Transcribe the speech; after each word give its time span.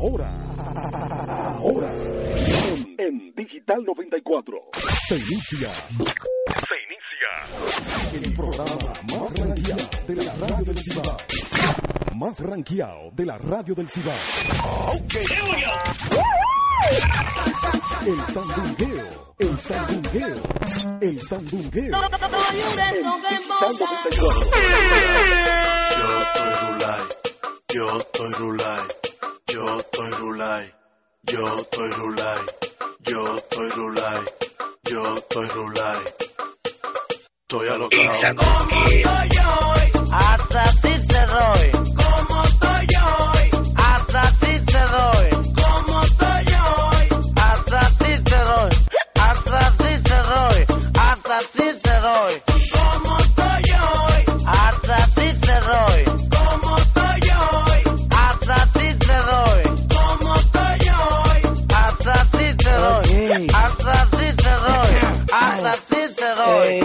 Ahora, 0.00 0.32
ahora, 1.58 1.92
en, 1.92 2.96
en 2.98 3.34
Digital 3.36 3.84
94, 3.84 4.56
se 5.06 5.14
inicia, 5.16 5.70
se 5.70 6.76
inicia. 6.86 7.30
El 8.14 8.32
programa 8.34 8.92
más 9.12 9.38
ranqueado 9.38 9.90
de 10.06 10.16
la 10.16 10.32
radio 10.34 10.64
del 10.64 10.78
Cibao. 10.78 11.16
Más 12.16 12.40
ranqueado 12.40 13.10
de 13.12 13.26
la 13.26 13.36
radio 13.36 13.74
del 13.74 13.90
Cibao. 13.90 14.14
El 18.06 18.20
sandungueo, 18.32 19.34
el 19.38 19.58
sandungueo, 19.58 20.42
el 21.02 21.20
sandungueo. 21.20 22.00
Yo 25.98 26.20
estoy 26.22 26.52
rulay, 26.62 27.02
yo 27.74 27.98
estoy 27.98 28.32
rulay, 28.32 28.80
yo 29.52 29.78
estoy 29.78 30.10
rulay, 30.12 30.74
yo 31.22 31.56
estoy 31.58 31.90
rulay, 31.92 32.40
yo 34.84 35.16
estoy 35.16 35.48
rulay. 35.48 35.98
Estoy 37.42 37.68
alocado. 37.68 38.36
¿Cómo 38.36 38.86
estoy 38.86 39.02
hoy? 39.02 40.04
Hasta 40.12 40.64
ti 40.82 41.06
te 41.08 41.26
doy. 41.26 41.99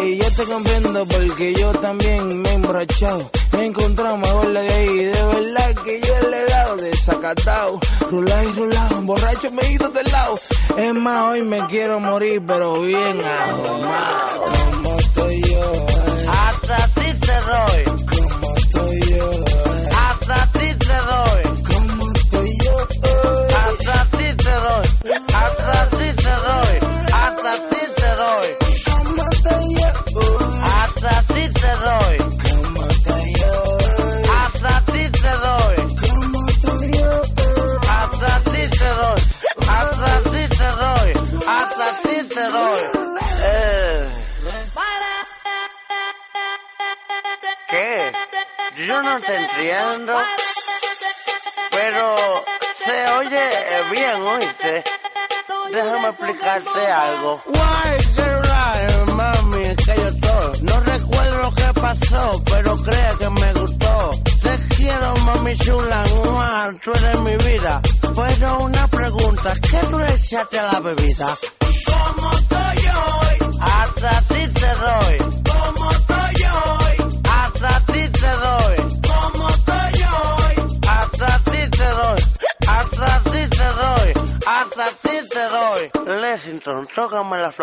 Ey, 0.05 0.19
yo 0.19 0.31
te 0.35 0.43
comprendo 0.45 1.03
porque 1.07 1.53
yo 1.55 1.71
también 1.71 2.41
me 2.41 2.49
he 2.49 2.53
emborrachado. 2.53 3.31
Me 3.53 3.61
he 3.61 3.65
encontrado 3.65 4.17
mejor 4.17 4.53
de 4.53 4.59
ahí. 4.59 4.97
De 4.97 5.23
verdad 5.33 5.75
que 5.83 5.99
yo 5.99 6.29
le 6.29 6.41
he 6.41 6.45
dado 6.45 6.77
desacatado. 6.77 7.79
Rulado 8.11 8.43
y 8.43 8.53
rulado, 8.53 9.01
borracho 9.01 9.51
me 9.51 9.63
he 9.63 9.71
ido 9.71 9.89
del 9.89 10.05
lado. 10.11 10.39
Es 10.77 10.93
más, 10.93 11.31
hoy 11.31 11.41
me 11.41 11.65
quiero 11.65 11.99
morir, 11.99 12.43
pero 12.45 12.81
bien 12.81 13.19
ahumado. 13.23 14.45
Como 14.73 14.95
estoy 14.95 15.41
yo, 15.41 15.73
eh, 15.73 16.25
Hasta 16.29 16.87
ti 16.89 17.13
te 17.19 17.33
doy. 17.33 17.94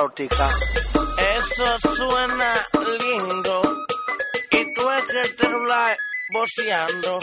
Flautica. 0.03 0.49
Eso 1.37 1.95
suena 1.95 2.53
lindo. 2.99 3.63
Y 4.51 4.75
tú 4.75 4.91
es 4.91 5.05
que 5.05 5.29
te 5.35 5.49
rulas 5.49 5.97
boceando. 6.33 7.19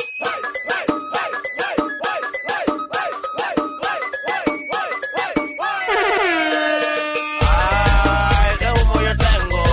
Ay, 7.20 8.58
qué 8.60 8.72
humo 8.72 9.02
yo 9.02 9.14
tengo. 9.18 9.64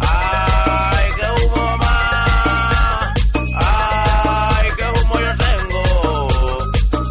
Ay, 0.00 1.10
qué 1.18 1.26
humo 1.44 1.56
mamá. 1.56 3.14
Ay, 3.58 4.68
qué 4.76 4.84
humo 4.88 5.20
yo 5.20 5.32
tengo. 5.46 5.82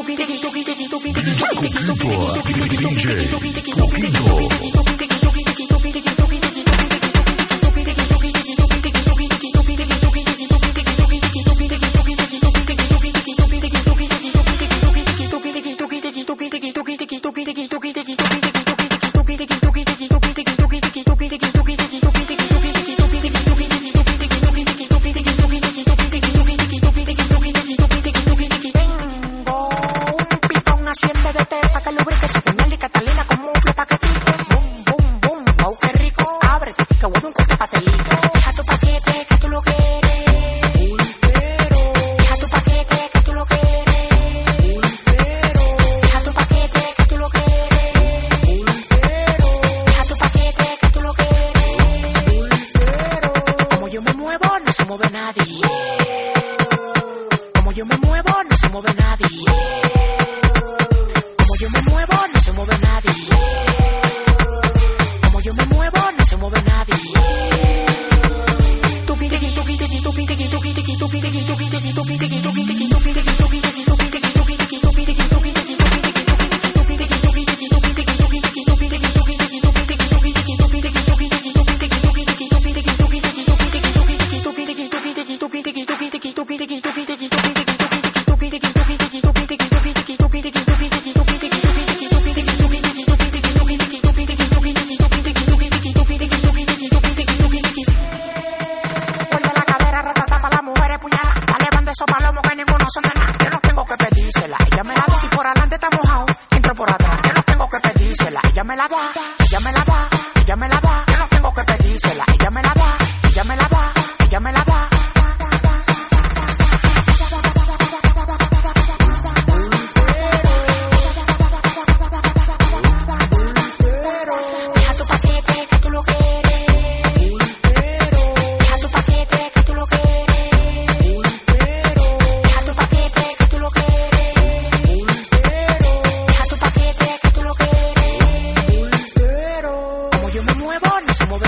Coquito, 0.04 0.50
DJ 0.50 0.88
Coquito. 0.90 1.24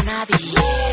nadie. 0.06 0.85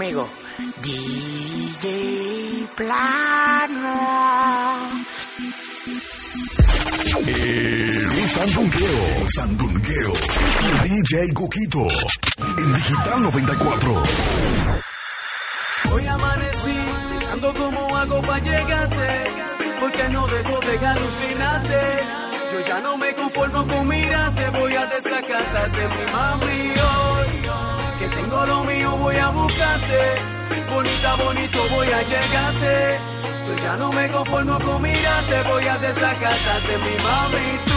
Conmigo. 0.00 0.26
DJ 0.82 2.66
Plano. 2.74 3.98
El 7.26 8.28
Sandungueo, 8.28 9.28
Sandungueo. 9.34 10.12
DJ 10.84 11.34
Coquito. 11.34 11.86
En 12.58 12.72
Digital 12.72 13.22
94. 13.24 14.02
Hoy 15.92 16.06
amanecí 16.06 16.78
pensando 17.10 17.54
cómo 17.54 17.96
hago 17.96 18.22
para 18.22 18.38
llegarte, 18.38 19.24
porque 19.80 20.08
no 20.08 20.26
dejo 20.28 20.60
de 20.60 20.86
alucinarte. 20.86 21.80
Yo 22.52 22.66
ya 22.66 22.80
no 22.80 22.96
me 22.96 23.14
conformo 23.14 23.66
con 23.66 23.86
mirarte, 23.86 24.48
voy 24.50 24.74
a 24.74 24.86
desacatarte 24.86 25.88
mi 25.88 26.12
mami 26.12 26.70
hoy. 26.80 27.69
Que 28.00 28.08
tengo 28.08 28.46
lo 28.46 28.64
mío, 28.64 28.96
voy 28.96 29.14
a 29.16 29.28
buscarte. 29.28 29.98
Bonita, 30.72 31.16
bonito, 31.16 31.68
voy 31.68 31.86
a 31.86 32.02
llegarte. 32.02 32.98
Yo 33.46 33.62
ya 33.62 33.76
no 33.76 33.92
me 33.92 34.08
conformo 34.08 34.58
con 34.58 34.80
mirarte, 34.80 35.42
voy 35.42 35.68
a 35.68 35.76
desacatarte 35.76 36.78
mi 36.78 37.02
mami. 37.02 37.69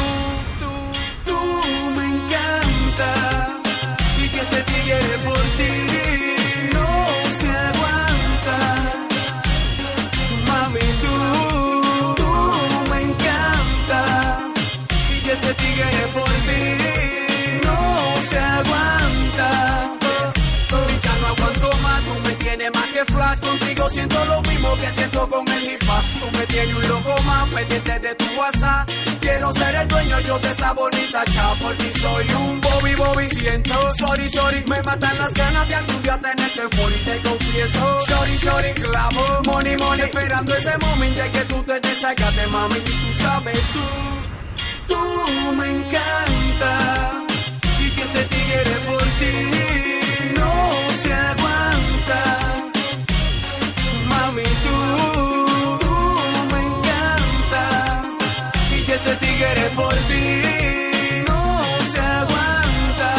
Siento 23.89 24.25
lo 24.25 24.41
mismo 24.41 24.75
que 24.75 24.91
siento 24.91 25.29
con 25.29 25.47
el 25.47 25.63
hip 25.71 25.83
hop. 25.83 26.19
Tú 26.19 26.37
me 26.37 26.45
tienes 26.47 26.75
un 26.75 26.87
loco 26.87 27.23
más 27.23 27.49
pendiente 27.49 27.99
de 27.99 28.15
tu 28.15 28.25
WhatsApp. 28.39 28.89
Quiero 29.19 29.53
ser 29.53 29.75
el 29.75 29.87
dueño 29.87 30.19
yo 30.21 30.39
de 30.39 30.51
esa 30.51 30.73
bonita 30.73 31.25
chapa. 31.25 31.59
Por 31.59 31.77
ti 31.77 31.91
soy 31.99 32.27
un 32.31 32.61
Bobby 32.61 32.95
Bobby. 32.95 33.27
Siento, 33.31 33.93
sorry, 33.95 34.29
sorry. 34.29 34.63
Me 34.67 34.81
matan 34.85 35.17
las 35.17 35.33
ganas 35.33 35.67
de 35.67 35.75
algún 35.75 36.01
día 36.03 36.19
tenerte 36.21 36.61
y 36.63 37.03
te 37.03 37.29
confieso. 37.29 38.01
Sorry, 38.07 38.37
sorry, 38.37 38.73
clavo. 38.73 39.41
Money, 39.45 39.75
money. 39.77 40.05
Esperando 40.05 40.53
ese 40.53 40.77
momento 40.79 41.21
en 41.21 41.31
que 41.31 41.45
tú 41.45 41.63
te 41.63 41.79
desacates, 41.79 42.47
mami. 42.51 42.79
Tú 42.79 43.13
sabes, 43.19 43.63
tú, 43.73 44.93
tú 44.93 45.53
me 45.55 45.67
encanta. 45.69 47.11
Y 47.79 47.95
que 47.95 48.05
te 48.05 48.23
tigre 48.25 48.75
por 48.85 49.03
ti 49.03 49.82
mami, 54.33 54.43
tú, 54.43 54.75
tú 55.79 55.95
me 56.51 56.59
encanta. 56.69 58.03
Y 58.75 58.83
que 58.83 58.93
este 58.93 59.15
tigre 59.17 59.69
por 59.75 59.93
ti 59.93 60.23
no 61.27 61.65
se 61.91 61.99
aguanta. 61.99 63.11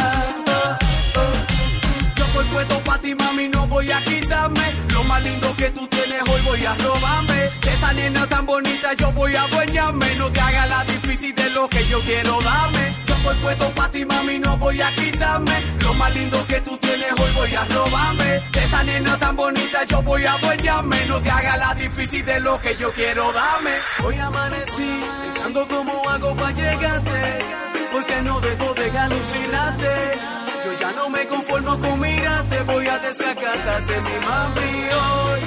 Yo 2.16 2.33
por 2.33 2.47
puesto 2.50 2.78
pa' 2.85 2.99
ti, 2.99 3.14
mami, 3.14 3.49
no 3.49 3.66
voy 3.66 3.90
a 3.90 4.02
quitarme. 4.02 4.73
Lo 4.92 5.04
más 5.04 5.23
lindo 5.23 5.56
que 5.56 5.71
tú 5.71 5.87
tienes 5.88 6.23
hoy 6.28 6.42
voy 6.42 6.64
a 6.64 6.75
robarme. 6.75 7.50
De 7.62 7.73
esa 7.73 7.92
nena 7.92 8.26
tan 8.26 8.47
bonita 8.47 8.94
yo 8.94 9.12
voy 9.12 9.35
a 9.35 9.42
adueñarme. 9.42 10.14
No 10.16 10.30
te 10.33 10.40
haga 10.40 10.66
la 10.66 10.85
difícil 10.85 11.35
de 11.35 11.50
lo 11.50 11.68
que 11.68 11.80
yo 11.88 12.02
quiero 12.04 12.40
darme 12.40 13.13
voy 13.25 13.40
puesto 13.40 13.69
pa' 13.75 13.88
ti, 13.90 14.04
mami, 14.04 14.38
no 14.38 14.57
voy 14.59 14.81
a 14.81 14.95
quitarme. 14.95 15.57
Lo 15.81 15.95
más 15.95 16.12
lindo 16.14 16.47
que 16.47 16.61
tú 16.61 16.76
tienes 16.78 17.12
hoy 17.19 17.35
voy 17.35 17.54
a 17.54 17.64
robarme. 17.64 18.31
De 18.52 18.64
esa 18.64 18.83
nena 18.83 19.19
tan 19.19 19.37
bonita 19.37 19.85
yo 19.85 20.02
voy 20.02 20.25
a 20.25 20.33
adueñarme. 20.35 21.07
No 21.07 21.23
te 21.23 21.31
haga 21.31 21.57
la 21.57 21.75
difícil 21.75 22.25
de 22.25 22.40
lo 22.40 22.61
que 22.61 22.76
yo 22.76 22.90
quiero 22.93 23.33
darme. 23.33 23.71
Hoy 24.04 24.19
amanecí 24.19 25.00
pensando 25.23 25.66
cómo 25.69 26.09
hago 26.09 26.37
pa' 26.37 26.52
llegarte. 26.52 27.38
Porque 27.93 28.23
no 28.23 28.40
debo 28.40 28.75
de 28.75 28.99
alucinarte. 28.99 29.95
Yo 30.64 30.78
ya 30.81 30.93
no 30.93 31.09
me 31.09 31.26
conformo 31.26 31.78
con 31.78 32.00
mirarte. 32.00 32.62
Voy 32.64 32.87
a 32.87 32.99
desacatarte, 32.99 34.00
mi 34.00 34.26
mami, 34.26 34.73
hoy. 35.02 35.40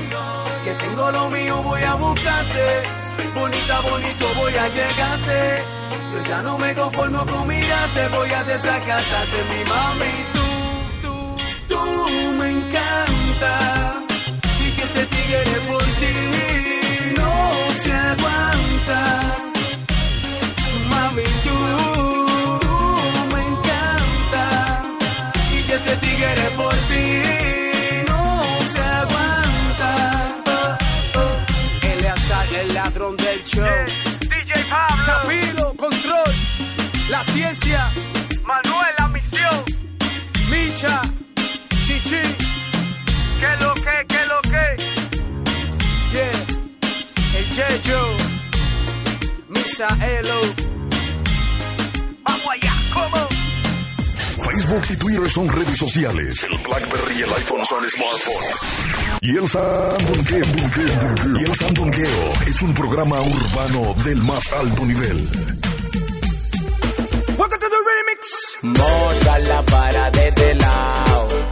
Que 0.64 0.74
tengo 0.86 1.12
lo 1.12 1.30
mío, 1.30 1.62
voy 1.64 1.84
a 1.84 1.94
buscarte. 1.96 2.84
Bonita, 3.36 3.82
bonito, 3.82 4.34
voy 4.36 4.56
a 4.56 4.68
llegarte. 4.68 5.77
Yo 6.12 6.24
ya 6.24 6.42
no 6.42 6.58
me 6.58 6.74
conformo 6.74 7.26
con 7.26 7.48
mirarte, 7.48 8.08
voy 8.10 8.30
a 8.32 8.44
desacatarte, 8.44 9.44
mi 9.52 9.64
mami. 9.66 10.14
Tú, 10.34 10.48
tú, 11.04 11.16
tú 11.68 11.82
me 12.40 12.50
encanta. 12.52 13.54
Y 14.60 14.76
que 14.76 14.84
este 14.84 15.06
tigre 15.08 15.56
por 15.68 15.84
ti 15.84 16.14
no 17.18 17.32
se 17.84 17.94
aguanta. 17.94 19.00
Mami, 20.92 21.24
tú, 21.46 21.58
tú 22.66 22.76
me 23.34 23.42
encanta. 23.52 24.44
Y 25.52 25.64
que 25.64 25.74
este 25.76 25.96
tigre 25.98 26.50
por 26.56 26.76
ti. 26.90 27.06
no 28.08 28.22
se 28.74 28.80
aguanta. 29.02 29.92
El 31.82 32.06
asal 32.08 32.56
el 32.56 32.74
ladrón 32.74 33.18
del 33.18 33.44
show. 33.44 33.77
Paciencia, 37.48 37.94
Manuel 38.44 38.96
Micha, 40.50 41.01
Chichi, 41.84 42.22
que 43.39 43.63
lo 43.63 43.74
que, 43.74 44.06
que 44.08 44.25
lo 44.25 44.42
que, 44.42 44.66
yeah, 46.13 47.38
el 47.38 47.50
Yeyo, 47.50 48.01
Misaelo, 49.48 50.42
vamos 52.24 52.48
allá, 52.51 52.74
como. 52.94 53.27
Facebook 54.44 54.86
y 54.89 54.98
Twitter 54.98 55.30
son 55.30 55.48
redes 55.48 55.77
sociales. 55.77 56.48
El 56.51 56.58
BlackBerry 56.58 57.20
y 57.20 57.22
el 57.22 57.34
iPhone 57.34 57.66
son 57.66 57.84
el. 57.86 57.92
Y 59.22 59.38
el 59.38 59.48
Sandunqueo, 59.48 60.46
Dunqueo, 60.46 60.96
Dunqueo. 60.96 61.39
Y 61.39 61.44
el 61.44 61.56
Sandunqueo 61.56 62.34
es 62.46 62.62
un 62.62 62.74
programa 62.74 63.22
urbano 63.22 63.94
del 64.04 64.18
más 64.18 64.44
alto 64.51 64.86
nivel. 64.86 65.67
Remix. 68.18 68.58
Moza 68.62 69.40
la 69.40 69.62
para 69.64 70.12
de 70.12 70.54
lado 70.56 71.47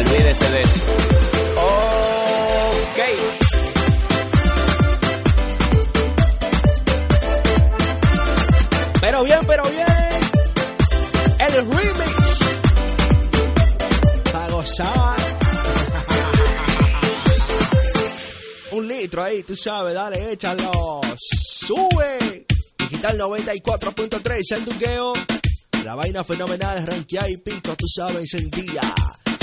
Olvídese 0.00 0.50
de 0.50 0.62
eso. 0.62 0.72
Ok. 1.56 2.98
Pero 9.02 9.24
bien, 9.24 9.40
pero 9.46 9.62
bien. 9.64 9.86
El 11.38 11.52
remix. 11.52 12.38
Para 14.32 14.48
gozar. 14.48 15.20
Un 18.72 18.88
litro 18.88 19.22
ahí, 19.22 19.42
tú 19.42 19.54
sabes, 19.54 19.92
dale, 19.92 20.32
échalo. 20.32 21.02
Sube. 21.18 22.46
Digital 22.78 23.18
94.3, 23.18 24.56
el 24.56 24.64
duqueo. 24.64 25.12
La 25.84 25.94
vaina 25.94 26.24
fenomenal, 26.24 26.86
ranquea 26.86 27.28
y 27.28 27.36
pico, 27.36 27.76
tú 27.76 27.86
sabes, 27.86 28.32
en 28.32 28.50
día. 28.50 28.80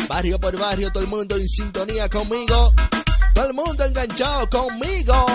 Barrio 0.07 0.39
por 0.39 0.57
barrio, 0.57 0.91
todo 0.91 1.03
el 1.03 1.09
mundo 1.09 1.35
en 1.35 1.47
sintonía 1.47 2.09
conmigo. 2.09 2.73
Todo 3.33 3.45
el 3.45 3.53
mundo 3.53 3.83
enganchado 3.83 4.49
conmigo. 4.49 5.25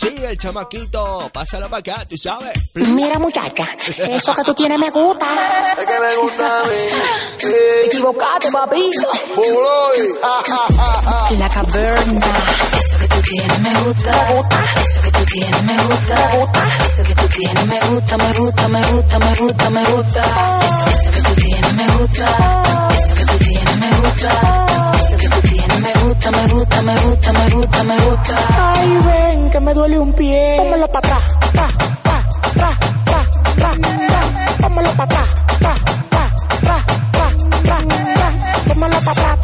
Sí, 0.00 0.14
el 0.22 0.36
chamaquito, 0.38 1.30
pásalo 1.32 1.68
para 1.68 1.80
acá, 1.80 2.06
tú 2.08 2.16
sabes. 2.16 2.52
Mira 2.74 3.18
muchacha, 3.18 3.66
eso 3.86 4.34
que 4.34 4.42
tú 4.44 4.54
tienes 4.54 4.78
me 4.78 4.90
gusta. 4.90 5.26
Es 5.78 5.86
que 5.86 6.00
me 6.00 6.16
gusta 6.22 6.60
a 6.60 6.62
mí. 6.64 6.70
Te 7.40 7.86
equivocaste, 7.86 8.50
papito. 8.52 9.08
Buloy. 9.34 10.14
La 11.38 11.48
caverna. 11.48 12.26
Eso 12.78 12.98
que 12.98 13.08
tú 13.08 13.22
tienes 13.22 13.60
me 13.60 13.74
gusta. 13.80 14.10
Me 14.12 14.34
gusta. 14.34 14.64
Eso 14.80 15.00
que 15.02 15.10
tú 15.10 15.24
tienes 15.24 15.62
me 15.62 15.76
gusta. 15.76 16.14
Me 16.14 16.38
gusta. 16.38 16.84
Eso 16.84 17.02
que 17.02 17.14
tú 17.14 17.28
tienes 17.28 17.66
me 17.66 17.80
gusta, 17.80 18.16
me 18.18 18.32
gusta, 18.34 18.68
me 18.68 18.92
gusta, 18.92 19.18
me 19.18 19.34
gusta, 19.36 19.70
me 19.70 19.84
gusta. 19.84 20.22
Eso, 20.64 21.00
eso 21.00 21.10
que 21.10 21.22
tú 21.22 21.34
tienes 21.40 21.74
me 21.74 21.88
gusta. 21.96 22.63
Gusta. 24.04 24.92
Eso 25.00 25.16
que 25.16 25.28
tú 25.28 25.40
tienes 25.48 25.80
me 25.80 25.92
gusta, 26.04 26.30
me 26.30 26.46
gusta, 26.48 26.82
me 26.82 26.94
gusta, 27.00 27.32
me 27.32 27.50
gusta, 27.50 27.84
me 27.84 27.96
gusta. 27.98 28.34
Ay, 28.74 28.88
ven 29.06 29.50
que 29.50 29.60
me 29.60 29.74
duele 29.74 29.98
un 29.98 30.12
pie. 30.12 30.56
Pómelo 30.58 30.88
para 30.88 31.08
atrás. 31.08 31.24
Tra, 31.52 31.66
tra, 32.02 32.18
tra, 32.54 32.70
tra, 33.04 33.26
tra, 33.56 33.70
tra. 33.74 34.68
Pómelo 34.68 34.90
para 34.96 35.04
atrás. 35.04 35.28
Tra, 35.58 35.74
tra, 36.10 36.26
tra, 36.60 36.84
tra, 37.12 37.28
tra, 37.62 37.78
tra. 38.14 38.28
Pómelo 38.68 39.00
para 39.00 39.32
atrás, 39.32 39.38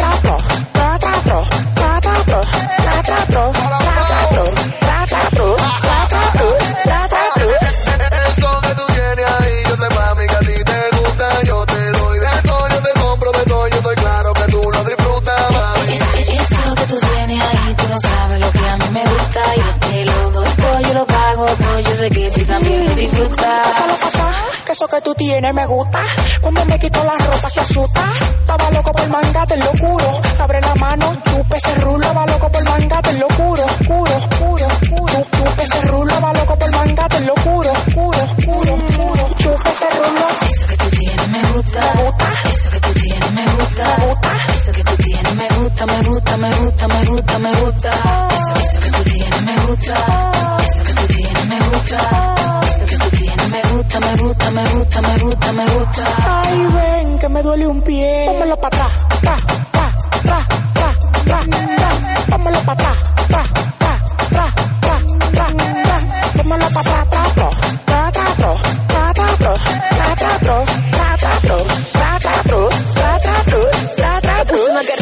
eso 24.81 24.89
que 24.89 25.01
tú 25.03 25.15
tienes 25.15 25.53
me 25.53 25.67
gusta. 25.67 26.03
Cuando 26.41 26.65
me 26.65 26.79
quito 26.79 27.05
la 27.05 27.13
ropa 27.13 27.51
se 27.51 27.61
asusta. 27.61 28.13
Estaba 28.41 28.71
loco 28.71 28.93
por 28.93 29.11
manga, 29.11 29.45
te 29.45 29.57
lo 29.59 29.71
juro. 29.79 30.21
Abre 30.39 30.61
la 30.63 30.75
mano, 30.77 31.17
chupe 31.23 31.57
ese 31.59 31.75
rulo. 31.81 32.01
Estaba 32.01 32.27
loco 32.27 32.51
por 32.51 32.65
manga, 32.65 33.03
te 33.03 33.13
lo 33.13 33.29
juro. 33.29 33.67
Juro, 33.87 34.21
juro, 34.39 34.69
juro. 34.89 35.27
Chupe 35.33 35.63
ese 35.65 35.81
rulo. 35.83 36.15
Estaba 36.15 36.33
loco 36.33 36.59
por 36.59 36.71
manga, 36.71 37.09
te 37.09 37.21
lo 37.21 37.35
juro. 37.45 37.73
Juro, 37.95 38.27
juro, 38.47 38.77
juro. 38.97 39.29
Chupe 39.37 39.71
ese 39.71 39.89
rulo. 39.99 40.27
Eso 40.49 40.67
que 40.67 40.77
tú 40.79 40.91
tienes 40.97 41.29
me 41.29 41.43
gusta. 41.53 41.81
Me 41.81 42.03
gusta. 42.03 42.33
Eso 42.49 42.71
que 42.71 42.81
tú 42.81 42.93
tienes 42.95 43.33
me 43.33 43.45
gusta. 43.45 43.85
Me 43.85 44.07
gusta. 44.07 44.31
Eso 44.55 44.73
que 44.73 44.85
tú 44.85 44.97
tienes 44.97 45.35
me 45.35 45.49
gusta, 45.61 45.87
me 45.87 46.03
gusta, 46.09 46.37
me 46.39 46.51
gusta, 46.57 46.89
me 46.89 47.05
gusta, 47.05 47.39
me 47.39 47.53
gusta. 47.53 47.91
Eso, 47.91 48.55
eso 48.65 48.81
que 48.81 48.91
tú 48.91 49.03
tienes 49.05 49.43
me 49.43 49.57
gusta. 49.67 49.95
Eso 50.65 50.85
que 50.85 50.95
tú 50.95 51.07
tienes 51.07 51.47
me 51.47 51.59
gusta. 51.69 52.61
Eso 52.67 52.87
que 52.87 52.97
tú 52.97 53.11
tienes 53.11 53.20
me 53.20 53.20
gusta, 53.71 54.01
me 54.01 54.17
gusta, 54.17 54.51
me 54.51 54.65
gusta, 54.75 55.01
me 55.03 55.19
gusta, 55.19 55.53
me 55.53 55.65
gusta. 55.65 56.03
Ay, 56.43 56.57
ven, 56.75 57.19
que 57.19 57.29
me 57.29 57.43
duele 57.43 57.67
un 57.67 57.83
pie. 57.83 58.25
Pómelo 58.27 58.57
pa' 58.61 58.69
atrás, 58.69 58.93
pa, 59.23 59.37
pa, 59.73 59.87
pa, 60.23 60.47
pa, 60.75 60.95
pa, 61.27 61.41
pa. 61.79 62.31
Pómelo 62.31 62.61
pa' 62.65 62.73
atrás, 62.73 62.99
pa, 63.29 63.43
pa, 63.79 63.95
pa, 64.31 64.45
pa, 64.83 64.97
pa, 65.37 65.47
pa. 65.87 65.97
Pómelo 66.37 66.69
pa' 66.75 66.81
atrás, 66.81 67.07
pa, 67.11 67.51
pa, 67.87 68.11
pa, 68.13 68.25
pa. 68.39 68.80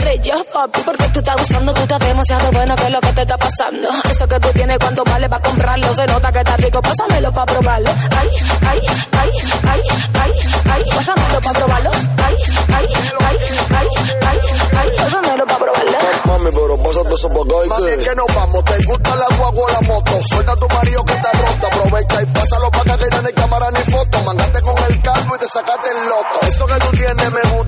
Guerrilla, 0.08 0.36
papi, 0.52 0.80
porque 0.86 1.04
tú 1.12 1.18
estás 1.18 1.42
usando, 1.42 1.74
tú 1.74 1.82
estás 1.82 1.98
demasiado 1.98 2.50
bueno, 2.52 2.74
que 2.76 2.84
es 2.84 2.90
lo 2.90 3.00
que 3.00 3.12
te 3.12 3.22
está 3.22 3.36
pasando. 3.36 3.88
Eso 4.10 4.26
que 4.26 4.40
tú 4.40 4.48
tienes, 4.54 4.78
cuánto 4.78 5.04
vale 5.04 5.28
para 5.28 5.42
comprarlo, 5.42 5.94
se 5.94 6.06
nota 6.06 6.32
que 6.32 6.38
está 6.38 6.56
rico, 6.56 6.80
pásamelo 6.80 7.32
para 7.32 7.46
probarlo. 7.46 7.90
Ay, 8.18 8.28
ay, 8.66 8.80
ay, 9.12 9.30
ay, 9.68 9.82
ay, 10.14 10.32
ay, 10.72 10.82
pásamelo 10.94 11.40
para 11.42 11.58
probarlo. 11.58 11.90
Ay, 11.92 12.36
ay, 12.74 12.86
ay, 13.20 13.36
ay, 13.76 13.88
ay, 14.26 14.38
ay, 14.78 14.90
pásamelo 14.96 15.46
para 15.46 15.58
probarlo. 15.58 15.98
Mami, 16.24 16.50
pero 16.52 16.82
pásate 16.82 17.14
eso 17.14 17.28
por 17.28 17.46
acá, 17.46 17.68
Mami, 17.68 18.04
que 18.04 18.14
nos 18.14 18.34
vamos. 18.34 18.64
¿Te 18.64 18.84
gusta 18.84 19.16
la 19.16 19.36
guagua 19.36 19.64
o 19.64 19.68
la 19.68 19.80
moto? 19.88 20.12
Suelta 20.26 20.52
a 20.52 20.56
tu 20.56 20.68
marido 20.68 21.04
que 21.04 21.12
está 21.12 21.32
roto. 21.32 21.66
Aprovecha 21.66 22.22
y 22.22 22.26
pásalo 22.26 22.70
para 22.70 22.94
acá 22.94 23.04
que 23.04 23.16
no 23.16 23.26
hay 23.26 23.34
cámara 23.34 23.70
ni 23.72 23.92
foto. 23.92 24.22
Mangate 24.24 24.60
con 24.62 24.74
el 24.88 25.02
calvo 25.02 25.36
y 25.36 25.38
te 25.38 25.46
sacaste 25.48 25.88
el 25.90 26.08
loto. 26.08 26.46
Eso 26.46 26.66
que 26.66 26.74
tú 26.80 26.96
tienes 26.96 27.30
me 27.30 27.56
gusta, 27.56 27.67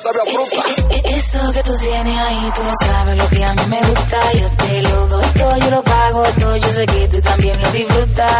fruta. 0.00 0.62
Eso 1.04 1.52
que 1.52 1.62
tú 1.62 1.76
tienes 1.78 2.18
ahí, 2.18 2.50
tú 2.54 2.62
no 2.64 2.72
sabes 2.84 3.16
lo 3.16 3.28
que 3.28 3.44
a 3.44 3.54
mí 3.54 3.62
me 3.68 3.80
gusta. 3.82 4.32
Yo 4.32 4.48
te 4.56 4.82
lo 4.82 5.06
doy 5.08 5.26
todo, 5.38 5.56
yo 5.58 5.70
lo 5.70 5.82
pago 5.82 6.22
todo. 6.38 6.56
Yo 6.56 6.68
sé 6.68 6.86
que 6.86 7.08
tú 7.08 7.20
también 7.20 7.60
lo 7.60 7.70
disfrutas. 7.70 8.32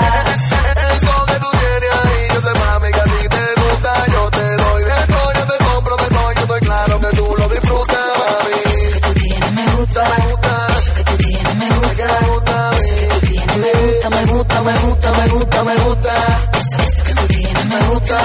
Eso 0.90 1.26
que 1.26 1.34
tú 1.34 1.48
tienes 1.50 1.96
ahí, 2.04 2.28
yo 2.34 2.40
sé 2.40 2.58
mami 2.58 2.90
que 2.92 3.00
a 3.00 3.04
ti 3.04 3.28
te 3.28 3.60
gusta. 3.60 4.06
Yo 4.12 4.30
te 4.30 4.56
doy 4.56 4.84
de 4.84 5.06
todo, 5.12 5.32
yo 5.34 5.46
te 5.46 5.64
compro 5.64 5.96
de 5.96 6.08
todo. 6.08 6.32
Yo 6.32 6.40
estoy 6.40 6.60
claro 6.60 7.00
que 7.00 7.16
tú 7.16 7.34
lo 7.38 7.48
disfrutas, 7.48 8.06
mami. 8.20 8.52
Eso 8.70 8.90
que 8.94 9.00
tú 9.00 9.14
tienes 9.20 9.52
me 9.52 9.66
gusta. 9.76 10.04
Me 10.04 10.26
gusta, 10.30 10.66
Eso 10.78 10.94
que 10.94 11.04
tú 11.04 11.16
tienes 11.18 11.56
me 11.56 11.68
gusta. 11.68 11.94
que 11.96 12.04
me 12.04 12.28
gusta. 12.30 12.70
Eso 12.70 12.94
que 12.96 13.06
tú 13.08 13.26
tienes 13.26 13.56
me 13.60 13.72
gusta, 13.76 14.08
me 14.10 14.24
gusta, 14.24 14.62
me 14.62 14.78
gusta, 14.78 15.12
me 15.12 15.28
gusta, 15.28 15.64
me 15.64 15.76
gusta. 15.76 16.14
Eso, 16.58 16.82
eso 16.82 17.02
que 17.04 17.14
tú 17.14 17.26
tienes 17.26 17.66
me 17.66 17.78
gusta. 17.88 18.18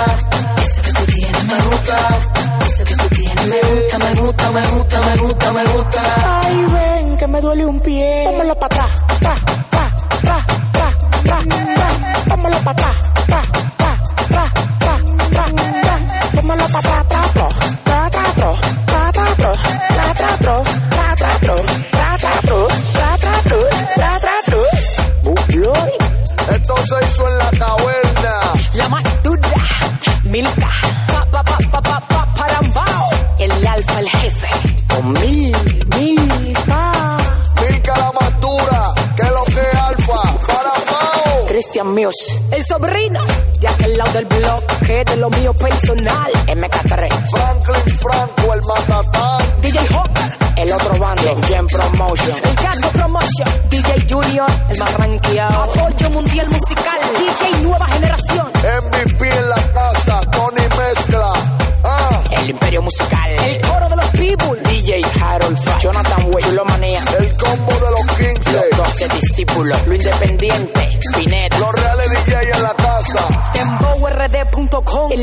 Eso 0.63 0.81
que 0.81 0.91
tú 0.93 1.05
tienes 1.05 1.43
me 1.43 1.59
gusta. 1.61 2.34
Me 4.55 4.65
gusta, 4.67 5.01
me 5.01 5.17
gusta, 5.17 5.53
me 5.53 5.63
gusta. 5.65 6.41
Ay, 6.41 6.55
ven 6.65 7.17
que 7.17 7.27
me 7.27 7.41
duele 7.41 7.65
un 7.65 7.79
pie. 7.81 8.23
Pómelo 8.25 8.55
para 8.55 8.75
atrás. 8.75 8.91
Tra, 9.19 9.35
de 45.05 45.17
lo 45.17 45.29
mío 45.29 45.53
personal, 45.53 46.31
MK3. 46.47 47.29
Franklin 47.29 47.97
Franco, 47.97 48.53
el 48.53 48.61
matatán. 48.61 49.61
DJ 49.61 49.79
Hopper, 49.95 50.37
el 50.57 50.73
otro 50.73 50.97
bando, 50.99 51.41
Gen 51.43 51.65
Promotion. 51.67 52.37
El 52.43 52.55
Cargo 52.55 52.89
Promotion, 52.91 53.69
DJ 53.69 54.05
Junior, 54.09 54.49
el 54.69 54.77
más 54.79 54.93
rankeado. 54.95 55.63
Apoyo 55.63 56.09
mundial 56.11 56.47
musical, 56.49 56.94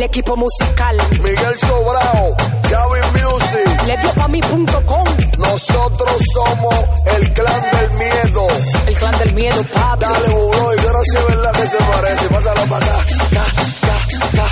El 0.02 0.06
equipo 0.06 0.36
musical. 0.36 0.96
Miguel 1.22 1.58
Sobrao, 1.60 2.34
Gavin 2.68 3.04
Music. 3.12 3.86
Le 3.86 3.96
dio 3.98 4.12
pa' 4.14 4.26
mí.com. 4.26 5.04
Nosotros 5.38 6.16
somos 6.34 6.74
el 7.18 7.32
clan 7.32 7.62
del 7.70 7.90
miedo. 7.92 8.48
El 8.84 8.96
clan 8.96 9.18
del 9.20 9.32
miedo, 9.34 9.62
papi. 9.72 10.04
Dale, 10.04 10.26
sé 10.26 11.04
si 11.08 11.16
es 11.16 11.26
verdad 11.28 11.52
que 11.52 11.68
se 11.68 11.76
parece. 11.76 12.28
Pásalo 12.30 12.68
para 12.68 12.86
acá. 12.86 13.04
Ta, 13.30 13.44
ta, 13.80 13.96
ta, 14.32 14.48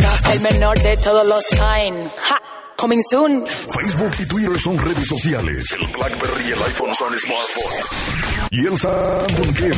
ta, 0.00 0.22
ta. 0.22 0.32
El 0.32 0.40
menor 0.40 0.82
de 0.82 0.96
todos 0.96 1.26
los 1.28 1.44
time. 1.46 2.10
Ha. 2.28 2.40
Coming 2.76 3.02
soon. 3.08 3.46
Facebook 3.46 4.14
y 4.18 4.26
Twitter 4.26 4.58
son 4.58 4.78
redes 4.78 5.06
sociales. 5.06 5.62
El 5.80 5.86
BlackBerry 5.92 6.48
y 6.48 6.52
el 6.52 6.62
iPhone 6.64 6.92
son 6.92 7.16
smartphone. 7.16 8.25
Y 8.50 8.66
el 8.66 8.78
sandungueo, 8.78 9.74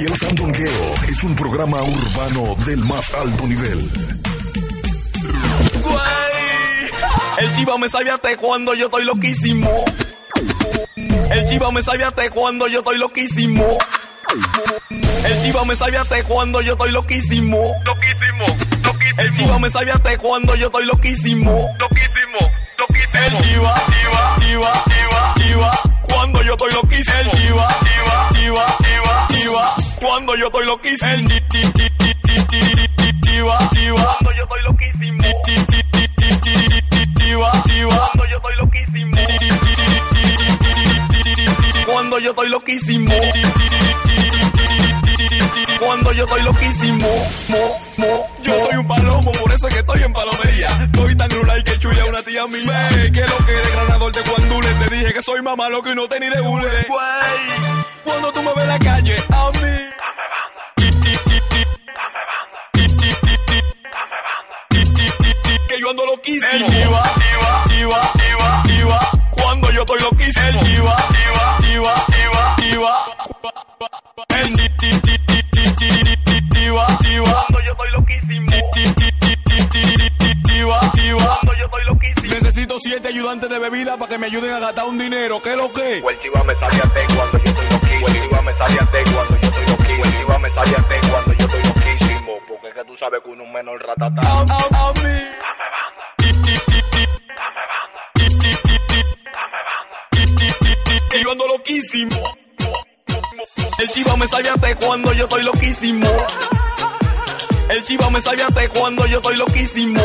y 0.00 0.04
el 0.04 0.16
sandungueo 0.16 0.94
es 1.10 1.24
un 1.24 1.34
programa 1.36 1.82
urbano 1.82 2.54
del 2.66 2.84
más 2.84 3.14
alto 3.14 3.46
nivel. 3.46 3.90
El 7.38 7.54
chiva 7.54 7.78
me 7.78 7.88
sabe 7.88 8.10
hasta 8.10 8.36
cuando 8.36 8.74
yo 8.74 8.86
estoy 8.86 9.04
loquísimo. 9.04 9.84
El 10.96 11.48
chiva 11.48 11.70
me 11.70 11.82
sabe 11.82 12.04
hasta 12.04 12.28
cuando 12.30 12.66
yo 12.66 12.80
estoy 12.80 12.98
loquísimo. 12.98 13.78
El 15.24 15.42
chiva 15.42 15.64
me 15.64 15.76
sabe 15.76 15.98
hasta 15.98 16.22
cuando 16.24 16.60
yo 16.60 16.72
estoy 16.72 16.90
loquísimo. 16.90 17.74
Loquísimo, 17.84 18.46
loquísimo. 18.82 19.22
El 19.22 19.36
chiva 19.36 19.58
me 19.58 19.70
sabe 19.70 19.92
hasta 19.92 20.18
cuando 20.18 20.54
yo 20.56 20.66
estoy 20.66 20.84
loquísimo. 20.84 21.68
Loquísimo, 21.78 22.38
loquísimo. 22.78 23.24
El 23.24 23.30
chiva, 23.42 23.74
chiva, 23.86 24.36
chiva, 24.38 24.72
chiva, 24.84 25.34
chiva. 25.36 25.87
Cuando 26.38 26.46
yo 26.46 26.54
estoy 26.54 26.72
loquísimo. 26.72 27.20
El 27.20 27.30
chiva. 27.32 27.66
Cuando 29.98 30.36
yo 30.36 30.46
estoy 30.46 30.66
loquísimo. 30.66 31.10
El. 31.12 31.24
Cuando 34.06 34.32
yo 34.36 34.44
estoy 34.44 34.62
loquísimo. 34.62 35.18
Cuando 37.90 38.24
yo 38.28 38.36
estoy 38.36 38.56
loquísimo. 38.56 39.16
Cuando 41.86 42.18
yo 42.20 42.30
estoy 42.30 42.48
loquísimo. 42.50 43.12
Yo 46.18 46.24
estoy 46.24 46.42
loquísimo, 46.42 47.08
mo, 47.48 47.80
mo, 47.98 48.28
yo 48.42 48.58
soy 48.58 48.76
un 48.76 48.88
palomo, 48.88 49.30
por 49.32 49.52
eso 49.52 49.68
es 49.68 49.74
que 49.74 49.80
estoy 49.80 50.02
en 50.02 50.12
palomería. 50.12 50.68
Estoy 50.82 51.16
tan 51.16 51.30
rulay 51.30 51.62
que 51.62 51.78
chuya 51.78 52.04
una 52.06 52.22
tía 52.22 52.44
mía. 52.48 52.88
Ve, 52.90 53.12
que 53.12 53.20
lo 53.20 53.36
que 53.46 53.52
de 53.52 53.70
granador 53.70 54.12
de 54.12 54.22
cuandule, 54.22 54.68
te 54.74 54.96
dije 54.96 55.12
que 55.12 55.22
soy 55.22 55.42
más 55.42 55.56
malo 55.56 55.80
que 55.80 55.94
no 55.94 56.08
te 56.08 56.18
ni 56.18 56.28
le 56.28 56.40
hule. 56.40 56.86
Güey, 56.88 57.72
cuando 58.02 58.32
tú 58.32 58.42
me 58.42 58.52
ves 58.52 58.64
en 58.64 58.68
la 58.68 58.78
calle, 58.80 59.16
a 59.28 59.50
mí. 59.52 59.60
Dame 59.60 60.24
banda. 60.34 60.74
Ti, 60.74 60.90
ti, 60.90 61.12
ti, 61.24 61.40
ti. 61.50 61.64
Dame 61.86 62.22
banda. 62.28 62.58
Ti, 62.72 62.88
ti, 62.88 63.08
ti, 63.22 63.36
ti. 63.46 63.62
Dame 63.94 64.18
banda. 64.26 64.56
Ti, 64.70 64.84
ti, 64.86 65.04
ti, 65.22 65.34
ti. 65.44 65.58
Que 65.68 65.80
yo 65.80 65.90
ando 65.90 66.04
loquísimo. 66.04 66.52
El 66.52 66.66
chiva, 66.66 67.02
chiva, 67.14 67.64
chiva, 67.68 68.12
chiva, 68.18 68.62
chiva. 68.66 68.98
Cuando 69.30 69.70
yo 69.70 69.80
estoy 69.82 70.00
loquísimo. 70.00 70.48
El 70.48 70.60
chiva, 70.66 70.96
Necesito 82.78 82.94
siete 82.94 83.08
ayudantes 83.08 83.50
de 83.50 83.58
bebida 83.58 83.96
para 83.96 84.08
que 84.08 84.18
me 84.18 84.26
ayuden 84.26 84.52
a 84.52 84.58
gastar 84.60 84.84
un 84.84 84.98
dinero. 84.98 85.42
¿Qué 85.42 85.50
es 85.50 85.56
lo 85.56 85.72
que? 85.72 85.98
El 85.98 86.20
chiva 86.20 86.44
me 86.44 86.54
sale 86.54 86.78
a 86.78 86.88
té 86.88 87.00
cuando 87.14 87.38
yo 87.38 87.50
estoy 87.50 87.70
loquísimo. 87.70 88.06
El 88.06 88.22
chiva 88.22 88.42
me 88.42 88.54
sale 88.54 88.78
a 88.78 88.86
cuando 88.86 89.36
yo 89.40 89.48
estoy 89.48 89.66
loquísimo. 89.66 90.04
El 90.04 90.18
chiva 90.18 90.38
me 90.38 90.50
sale 90.50 90.76
a 90.76 90.82
cuando 91.10 91.32
yo 91.32 91.46
estoy 91.46 91.62
loquísimo. 91.62 92.38
Porque 92.48 92.68
es 92.68 92.74
que 92.74 92.84
tú 92.84 92.96
sabes 92.96 93.22
que 93.24 93.30
uno 93.30 93.44
es 93.44 93.52
menor 93.52 93.80
ratatá. 93.82 94.20
A, 94.22 94.40
a, 94.40 94.42
a. 94.42 94.92
Dame 94.92 95.18
banda. 95.74 95.98
Dame 96.18 97.68
banda. 97.74 98.02
Dame 98.14 98.38
banda. 100.48 101.22
Yo 101.22 101.30
ando 101.32 101.46
loquísimo. 101.48 102.22
El 103.78 103.88
chiva 103.90 104.16
me 104.16 104.28
sabe 104.28 104.48
hasta 104.50 104.76
cuando 104.76 105.12
yo 105.12 105.24
estoy 105.24 105.42
loquísimo. 105.42 106.06
El 107.70 107.84
chiva 107.84 108.10
me 108.10 108.20
sabe 108.20 108.42
hasta 108.42 108.68
cuando 108.68 109.06
yo 109.06 109.18
estoy 109.18 109.36
loquísimo. 109.36 110.00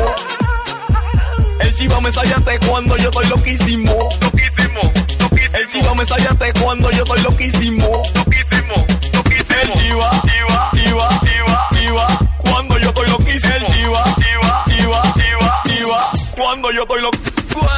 El 1.83 1.89
chiva 1.89 1.99
me 1.99 2.11
sabe 2.13 2.33
hasta 2.33 2.59
cuando 2.65 2.95
yo 2.95 3.09
estoy 3.09 3.27
loquísimo. 3.27 3.93
Loquísimo, 4.21 4.81
loquísimo. 5.19 5.57
El 5.57 5.67
chiva 5.67 5.93
me 5.95 6.05
sabe 6.05 6.27
hasta 6.29 6.53
cuando 6.61 6.89
yo 6.91 7.03
estoy 7.03 7.21
loquísimo. 7.23 8.03
Loquísimo, 8.15 8.75
loquísimo. 9.13 9.61
El 9.61 9.73
chiva, 9.73 10.09
chiva, 10.21 10.71
chiva, 10.73 11.09
chiva, 11.25 11.67
chiva. 11.73 12.07
Cuando 12.37 12.77
yo 12.77 12.87
estoy 12.87 13.07
loquísimo. 13.09 13.53
El 13.53 13.67
chiva, 13.67 14.03
chiva, 14.15 14.63
chiva, 14.65 15.01
chiva, 15.13 15.61
chiva. 15.65 16.11
Cuando 16.37 16.71
yo 16.71 16.81
estoy 16.83 17.01
loquísimo. 17.01 17.69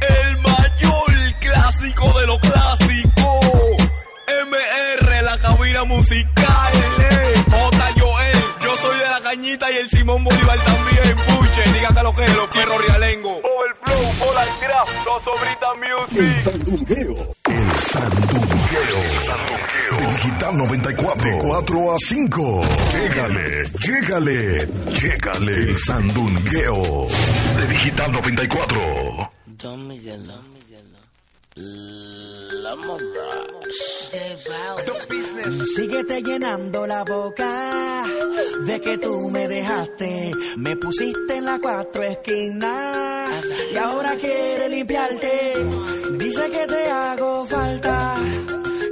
El 0.00 0.36
mayor 0.38 1.38
clásico 1.38 2.18
de 2.18 2.26
los 2.26 2.40
clásicos. 2.40 3.46
MR, 4.26 5.22
la 5.22 5.38
cabina 5.38 5.84
musical. 5.84 6.73
Y 9.70 9.76
el 9.76 9.88
Simón 9.90 10.24
Bolívar 10.24 10.58
también. 10.64 11.16
Puche, 11.16 11.72
diga 11.72 11.88
que 11.94 12.02
lo 12.02 12.12
que 12.14 12.24
es, 12.24 12.34
los 12.36 12.48
perros 12.48 12.86
realengo. 12.86 13.30
Overflow, 13.38 14.12
Polar 14.26 14.48
Graph, 14.60 14.88
los 15.06 15.22
sobritas 15.22 15.70
El 15.74 16.24
music. 16.24 16.36
sandungueo. 16.42 17.14
El 17.44 17.70
sandungueo. 17.80 19.02
El 19.10 19.16
sandungueo. 19.18 19.96
De 19.98 20.06
Digital 20.16 20.56
94. 20.56 21.30
De 21.30 21.38
4 21.38 21.92
a 21.94 21.96
5. 21.98 22.60
Llégale, 22.92 23.70
llégale, 23.80 24.66
llégale. 24.90 25.52
El 25.52 25.78
sandungueo. 25.78 27.06
De 27.56 27.66
Digital 27.68 28.12
94. 28.12 29.30
Don 29.46 29.86
Miguel, 29.88 30.26
Don 30.26 30.52
Miguel. 30.52 30.84
Síguete 35.74 36.22
llenando 36.22 36.86
la 36.86 37.04
boca 37.04 38.04
de 38.66 38.80
que 38.80 38.98
tú 38.98 39.30
me 39.30 39.46
dejaste. 39.48 40.32
Me 40.56 40.76
pusiste 40.76 41.36
en 41.36 41.44
la 41.44 41.58
cuatro 41.60 42.02
esquinas 42.02 43.44
y 43.72 43.76
ahora 43.76 44.16
quiere 44.16 44.68
limpiarte. 44.70 45.52
Dice 46.18 46.50
que 46.50 46.66
te 46.66 46.90
hago 46.90 47.46
falta, 47.46 48.16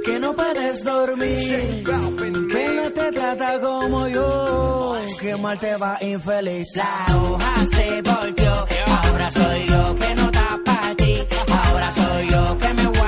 que 0.05 0.19
no 0.19 0.35
puedes 0.35 0.83
dormir, 0.83 1.83
que 1.83 2.67
no 2.75 2.91
te 2.91 3.11
trata 3.11 3.59
como 3.59 4.07
yo, 4.07 4.97
que 5.19 5.35
mal 5.37 5.59
te 5.59 5.75
va 5.77 5.97
infeliz. 6.01 6.67
La 6.75 7.17
hoja 7.17 7.65
se 7.65 8.01
volteó, 8.01 8.65
ahora 8.87 9.31
soy 9.31 9.67
yo 9.67 9.95
que 9.95 10.15
no 10.15 10.31
da 10.31 10.59
para 10.63 10.95
ti. 10.95 11.23
Ahora 11.49 11.91
soy 11.91 12.29
yo 12.29 12.57
que 12.57 12.73
me 12.73 12.87
voy 12.87 13.02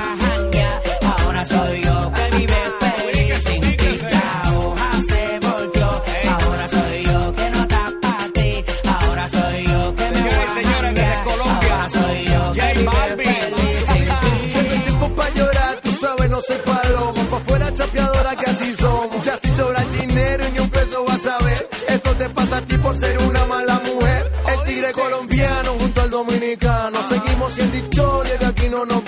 soy 1.46 1.82
yo 1.82 2.12
que 2.12 2.36
vive 2.36 2.60
feliz 2.80 3.42
sin 3.44 3.60
ti. 3.76 3.76
La 4.10 4.58
hoja 4.58 4.90
se 5.08 5.38
volteó, 5.46 6.02
ahora 6.34 6.68
soy 6.68 7.04
yo 7.04 7.32
que 7.34 7.50
no 7.50 7.66
da 7.66 7.92
para 8.02 8.28
ti. 8.32 8.64
Ahora 9.00 9.28
soy 9.28 9.66
yo 9.66 9.94
que 9.94 10.10
me 10.10 10.22
voy 10.22 10.30
a 10.32 10.62
janguear, 10.70 11.24
ahora 11.28 11.88
soy 11.88 12.24
yo 12.26 12.52
que 12.52 12.74
vive 12.74 13.24
feliz 13.24 13.84
sin 13.92 14.04
ti. 14.04 14.52
Siempre 14.52 14.78
tiempo 14.78 15.08
pa' 15.16 15.30
llorar, 15.30 15.74
tú 15.82 15.92
sabes, 15.92 16.30
no 16.30 16.40
soy 16.42 16.58
palomo. 16.64 17.22
Pa' 17.30 17.40
fuera 17.40 17.72
chapeadora 17.72 18.36
que 18.36 18.50
así 18.50 18.74
somos. 18.74 19.22
Ya 19.24 19.36
si 19.36 19.48
sobra 19.54 19.82
el 19.82 19.92
dinero 19.92 20.44
y 20.48 20.52
ni 20.52 20.58
un 20.60 20.70
peso 20.70 21.04
vas 21.04 21.26
a 21.26 21.38
ver. 21.44 21.68
Eso 21.88 22.10
te 22.16 22.28
pasa 22.30 22.56
a 22.58 22.62
ti 22.62 22.76
por 22.78 22.98
ser 22.98 23.18
una 23.18 23.44
mala 23.46 23.80
mujer. 23.84 24.32
El 24.52 24.64
tigre 24.66 24.92
colombiano 24.92 25.72
junto 25.78 26.00
al 26.02 26.10
dominicano. 26.10 26.98
Seguimos 27.08 27.52
siendo 27.54 27.76
historia, 27.76 28.36
de 28.38 28.46
aquí 28.46 28.68
no 28.68 28.84
nos 28.84 29.02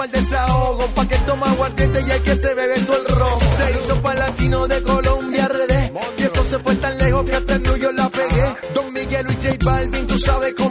y 0.00 0.02
también 0.02 0.04
pa' 0.04 0.04
el 0.04 0.10
desahogo. 0.10 0.86
Pa' 0.94 1.08
que 1.08 1.16
toma 1.18 1.50
aguardiente 1.50 2.04
y 2.06 2.10
hay 2.10 2.20
que 2.20 2.36
se 2.36 2.54
bebe 2.54 2.80
todo 2.80 3.06
el 3.06 3.16
rojo. 3.16 3.40
Se 3.56 3.70
hizo 3.72 4.02
pa' 4.02 4.14
latino 4.14 4.66
de 4.66 4.82
Colombia 4.82 5.48
RD. 5.48 5.90
Y 6.18 6.22
eso 6.22 6.44
se 6.44 6.58
fue 6.58 6.74
tan 6.76 6.98
lejos 6.98 7.24
que 7.28 7.36
hasta 7.36 7.54
en 7.54 7.62
New 7.62 7.76
York 7.76 7.94
la 7.96 8.08
pegué. 8.08 8.54
Don 8.74 8.92
Miguel 8.92 9.26
y 9.30 9.46
J 9.46 9.56
Balvin, 9.64 10.06
tú 10.06 10.18
sabes 10.18 10.54
cómo 10.54 10.69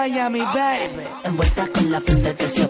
Miami, 0.00 0.40
baby. 0.40 1.04
Envuelta 1.24 1.68
con 1.68 1.90
la 1.90 2.00
frente 2.00 2.32
de 2.32 2.69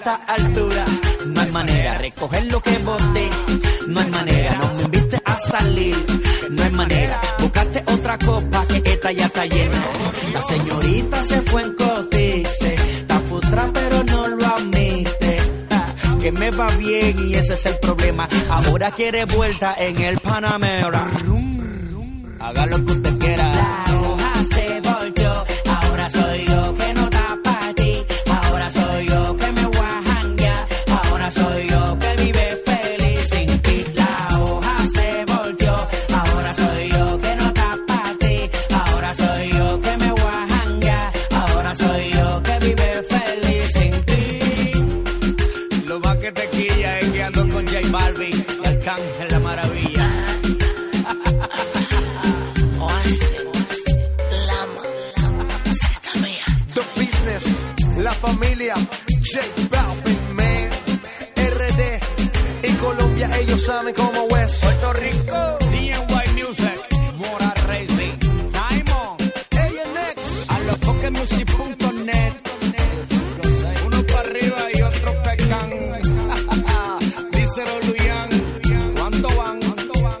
esta 0.00 0.14
altura, 0.14 0.84
no 1.26 1.40
hay 1.42 1.50
manera. 1.50 1.98
Recoger 1.98 2.46
lo 2.46 2.60
que 2.62 2.78
boté, 2.78 3.28
no 3.86 4.00
hay 4.00 4.10
manera. 4.10 4.56
No 4.58 4.74
me 4.74 4.82
invites 4.84 5.20
a 5.24 5.38
salir, 5.38 5.96
no 6.50 6.62
hay 6.62 6.70
manera. 6.70 7.20
Buscaste 7.38 7.84
otra 7.86 8.18
copa 8.18 8.66
que 8.66 8.82
esta 8.84 9.12
ya 9.12 9.26
está 9.26 9.44
llena. 9.44 9.82
La 10.32 10.42
señorita 10.42 11.22
se 11.22 11.42
fue 11.42 11.62
en 11.62 11.74
cotice, 11.74 12.74
está 12.74 13.20
putra 13.20 13.70
pero 13.74 14.02
no 14.04 14.26
lo 14.28 14.46
admite. 14.46 15.36
Ah, 15.70 15.94
Que 16.20 16.32
me 16.32 16.50
va 16.50 16.68
bien 16.76 17.28
y 17.28 17.34
ese 17.34 17.54
es 17.54 17.66
el 17.66 17.78
problema. 17.78 18.26
Ahora 18.48 18.90
quiere 18.92 19.26
vuelta 19.26 19.74
en 19.78 20.00
el 20.00 20.18
Panamera. 20.18 21.10
Haga 22.38 22.64
lo 22.66 22.76
cómo 63.94 64.36
es. 64.36 64.52
Puerto 64.58 64.92
Rico, 64.94 65.58
DNY 65.70 66.42
Music, 66.42 66.80
Mora 67.16 67.54
Racing, 67.66 68.18
Diamond, 68.52 69.32
a 70.48 70.58
los 70.60 70.78
pokemusic.net. 70.78 72.32
Uno 73.86 74.06
para 74.06 74.20
arriba 74.20 74.68
y 74.74 74.82
otro 74.82 75.22
pecan. 75.22 75.70
Díselo, 77.32 77.80
Luyan. 77.86 78.94
¿Cuánto 78.96 79.28
van? 79.36 79.60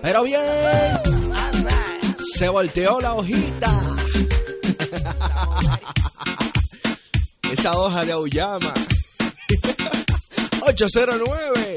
Pero 0.02 0.22
bien, 0.24 0.40
se 2.34 2.48
volteó 2.48 3.00
la 3.00 3.14
hojita. 3.14 3.84
Esa 7.52 7.72
hoja 7.78 8.04
de 8.04 8.12
Auyama. 8.12 8.72
809 10.62 11.69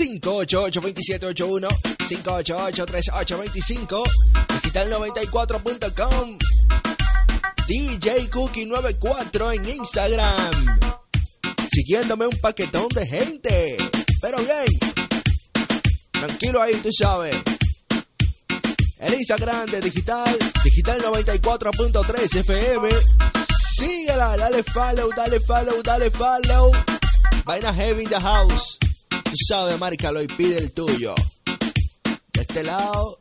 588 0.00 0.80
2781 0.80 1.68
588 2.08 2.86
3825 2.86 4.02
digital94.com 4.62 6.38
DJ 7.68 8.30
Cookie 8.30 8.64
94 8.64 9.52
en 9.52 9.68
Instagram. 9.68 10.78
Siguiéndome 11.70 12.28
un 12.28 12.36
paquetón 12.40 12.88
de 12.88 13.06
gente. 13.06 13.76
Pero 14.22 14.38
bien, 14.38 14.66
tranquilo 16.12 16.62
ahí, 16.62 16.76
tú 16.76 16.88
sabes. 16.92 17.36
El 19.00 19.14
Instagram 19.14 19.66
de 19.66 19.82
Digital, 19.82 20.38
Digital 20.64 21.02
94.3 21.02 22.36
FM. 22.36 22.88
Síguela, 23.76 24.34
dale 24.38 24.62
follow, 24.62 25.10
dale 25.14 25.40
follow, 25.40 25.82
dale 25.82 26.10
follow. 26.10 26.72
Vaina 27.44 27.72
Heavy 27.74 28.04
in 28.04 28.08
the 28.08 28.18
House. 28.18 28.78
Tú 29.30 29.36
sabes, 29.46 29.78
márcalo 29.78 30.20
y 30.20 30.26
pide 30.26 30.58
el 30.58 30.72
tuyo. 30.72 31.14
De 32.32 32.40
este 32.40 32.64
lado, 32.64 33.16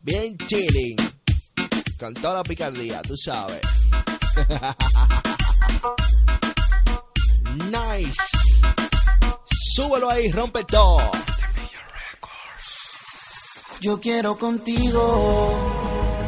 bien 0.00 0.38
chilling. 0.46 0.96
Con 1.98 2.14
toda 2.14 2.34
la 2.34 2.44
picardía, 2.44 3.02
tú 3.02 3.16
sabes. 3.16 3.60
nice. 7.68 8.22
Súbelo 9.74 10.08
ahí, 10.08 10.30
rompe 10.30 10.62
todo. 10.62 11.02
Yo 13.80 13.98
quiero 13.98 14.38
contigo, 14.38 15.52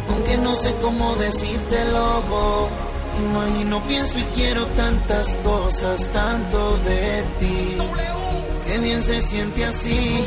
aunque 0.08 0.36
no 0.38 0.56
sé 0.56 0.74
cómo 0.80 1.14
decírtelo. 1.14 2.68
Imagino, 3.18 3.80
pienso 3.84 4.18
y 4.18 4.24
quiero 4.34 4.66
tantas 4.66 5.32
cosas, 5.36 6.10
tanto 6.12 6.76
de 6.78 7.22
ti. 7.38 7.76
Qué 8.72 8.78
bien 8.78 9.02
se 9.02 9.20
siente 9.20 9.66
así. 9.66 10.24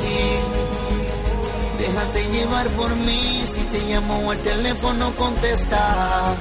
Déjate 1.80 2.32
llevar 2.32 2.68
por 2.78 2.96
mí, 2.96 3.44
si 3.44 3.60
te 3.72 3.80
llamo 3.90 4.30
al 4.30 4.38
teléfono 4.38 5.16
contesta. 5.16 6.36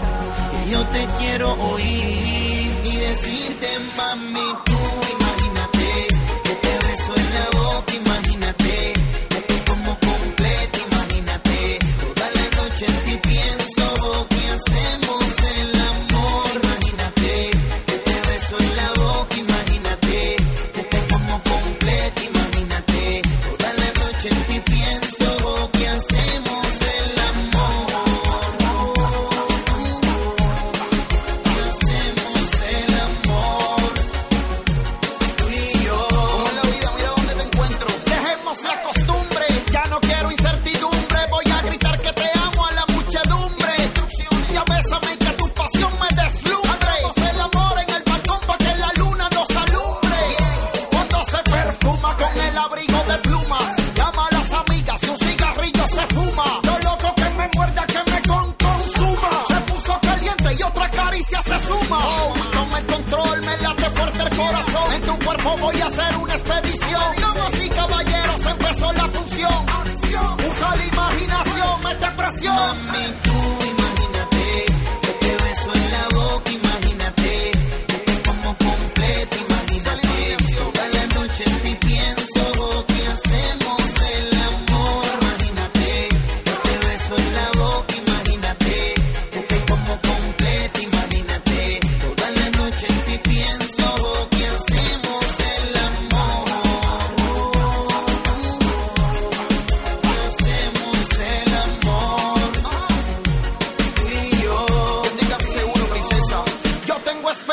Que 0.51 0.71
yo 0.71 0.87
te 0.89 1.07
quiero 1.19 1.55
oír 1.55 2.73
y 2.85 2.97
decirte, 2.99 3.69
mami, 3.97 4.53
tú 4.67 5.24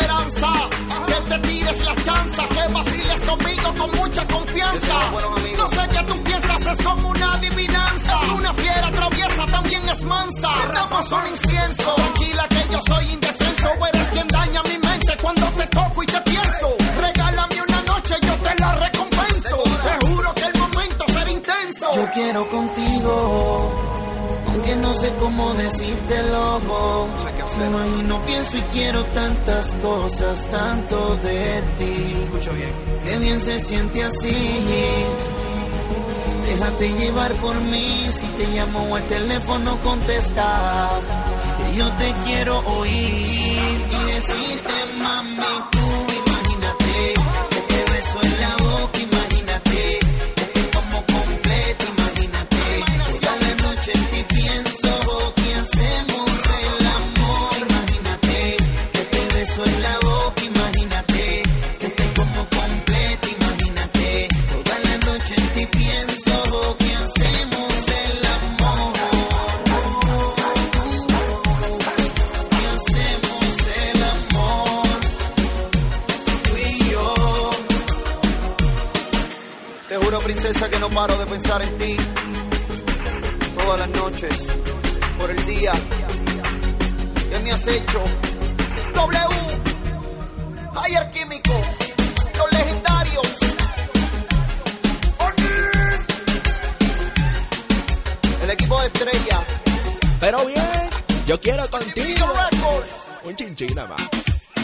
esperanza 0.02 0.48
que 1.08 1.30
te 1.30 1.40
tires 1.48 1.86
la 1.86 1.96
chanza, 1.96 2.44
que 2.48 2.74
vaciles 2.74 3.22
conmigo 3.24 3.74
con 3.78 3.92
mucha 4.00 4.26
confianza. 4.28 4.96
No 5.58 5.70
sé 5.70 5.90
qué 5.92 6.04
tú 6.04 6.24
piensas, 6.24 6.66
es 6.66 6.86
como 6.86 7.10
una 7.10 7.34
adivinanza. 7.34 8.22
Es 8.24 8.32
una 8.32 8.54
fiera 8.54 8.92
traviesa, 8.92 9.46
también 9.52 9.90
es 9.90 10.04
mansa. 10.04 10.50
Damos 10.74 11.12
un 11.12 11.28
incienso, 11.28 11.96
tranquila 11.96 12.48
que 12.50 12.74
yo 12.74 12.80
soy 12.88 13.06
indefenso. 13.12 13.70
Eres 13.94 14.08
quien 14.14 14.28
daña 14.28 14.62
mi 14.64 14.78
mente 14.88 15.18
cuando 15.22 15.48
te 15.48 15.68
toco 15.68 16.04
y 16.04 16.06
te 16.06 16.22
pienso. 16.22 16.68
Regálame 17.00 17.62
una 17.68 17.82
noche, 17.82 18.16
yo 18.22 18.34
te 18.36 18.56
la 18.60 18.74
recompenso. 18.74 19.58
Te 19.84 20.06
juro 20.08 20.34
que 20.36 20.52
quiero 22.14 22.46
contigo. 22.50 23.81
Aunque 24.72 24.88
no 24.88 24.94
sé 24.94 25.12
cómo 25.20 25.54
decírtelo. 25.54 26.62
Me 27.60 27.66
imagino, 27.68 28.22
pienso 28.26 28.58
y 28.58 28.62
quiero 28.74 29.04
tantas 29.06 29.74
cosas, 29.76 30.48
tanto 30.50 31.16
de 31.18 31.62
ti. 31.78 32.16
Qué 33.04 33.18
bien 33.18 33.42
se 33.42 33.60
siente 33.60 34.04
así. 34.04 34.36
Déjate 36.46 36.90
llevar 36.94 37.34
por 37.34 37.56
mí. 37.56 38.08
Si 38.12 38.26
te 38.26 38.48
llamo 38.48 38.96
al 38.96 39.04
teléfono, 39.04 39.78
contesta. 39.84 40.90
Que 41.58 41.78
yo 41.78 41.90
te 41.92 42.14
quiero 42.26 42.60
oír 42.60 42.92
y 42.92 44.12
decirte, 44.14 44.74
mami, 44.98 45.36
tú 45.72 45.80
imagínate. 46.26 47.14
Que 47.50 47.62
te 47.62 47.94
beso 47.94 48.20
en 48.24 48.42
la 48.42 48.58
boca. 48.58 49.11
Paro 80.94 81.18
de 81.18 81.26
pensar 81.26 81.62
en 81.62 81.78
ti. 81.78 81.98
Todas 83.58 83.80
las 83.80 83.90
noches, 83.90 84.48
por 85.20 85.32
el 85.32 85.46
día. 85.46 85.74
¿Qué 87.30 87.40
me 87.40 87.52
has 87.52 87.68
hecho? 87.68 88.04
W. 88.96 89.38
Ayer 90.84 91.12
Químico. 91.12 91.54
Los 92.38 92.52
legendarios. 92.52 93.38
El 98.44 98.50
equipo 98.50 98.82
de 98.82 98.88
estrella. 98.88 99.40
Pero 100.20 100.46
bien, 100.46 100.90
yo 101.26 101.40
quiero 101.40 101.70
contigo. 101.70 102.34
Un 103.24 103.36
chinchín 103.36 103.76
nada 103.76 103.96
más. 103.96 104.10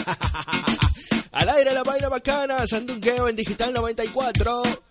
Al 1.32 1.48
aire 1.50 1.72
la 1.72 1.84
vaina 1.84 2.08
bacana, 2.08 2.66
Sandungueo 2.66 3.28
en 3.28 3.36
Digital 3.36 3.72
94. 3.72 4.87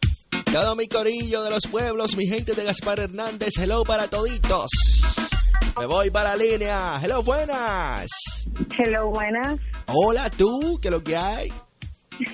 Todo 0.59 0.75
mi 0.75 0.87
corillo 0.87 1.43
de 1.43 1.51
los 1.51 1.67
pueblos, 1.67 2.17
mi 2.17 2.25
gente 2.25 2.53
de 2.53 2.63
Gaspar 2.63 2.99
Hernández, 2.99 3.51
hello 3.59 3.83
para 3.83 4.07
toditos. 4.07 4.71
Me 5.77 5.85
voy 5.85 6.09
para 6.09 6.35
la 6.35 6.35
línea. 6.43 6.99
Hello, 6.99 7.21
buenas. 7.21 8.07
Hello, 8.75 9.07
buenas. 9.11 9.59
Hola 9.85 10.31
tú, 10.31 10.79
¿qué 10.81 10.87
es 10.87 10.91
lo 10.91 11.03
que 11.03 11.15
hay? 11.15 11.53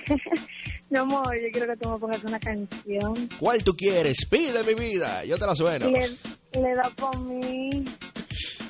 Mi 0.89 0.99
amor, 0.99 1.35
yo 1.35 1.49
quiero 1.51 1.67
que 1.73 1.77
tú 1.81 1.89
me 1.89 1.99
pongas 1.99 2.23
una 2.23 2.39
canción. 2.39 3.29
¿Cuál 3.37 3.61
tú 3.61 3.75
quieres? 3.75 4.25
Pide 4.29 4.63
mi 4.63 4.73
vida, 4.73 5.25
yo 5.25 5.37
te 5.37 5.45
la 5.45 5.53
sueno. 5.53 5.89
Le, 5.89 6.07
le 6.61 6.75
da 6.75 6.89
por 6.95 7.19
mí. 7.19 7.83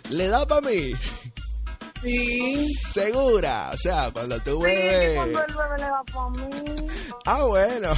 ¿Le 0.10 0.28
da 0.30 0.48
para 0.48 0.62
mí? 0.68 0.94
Sí. 2.04 2.68
Segura, 2.92 3.70
o 3.72 3.78
sea, 3.78 4.10
cuando 4.12 4.40
tú 4.40 4.58
Sí, 4.62 4.66
bebes... 4.66 5.16
cuando 5.16 5.46
el 5.46 5.54
bebé 5.54 5.78
le 5.78 5.84
da 5.84 6.04
por 6.12 6.32
mí. 6.40 6.88
Ah, 7.26 7.44
bueno. 7.44 7.94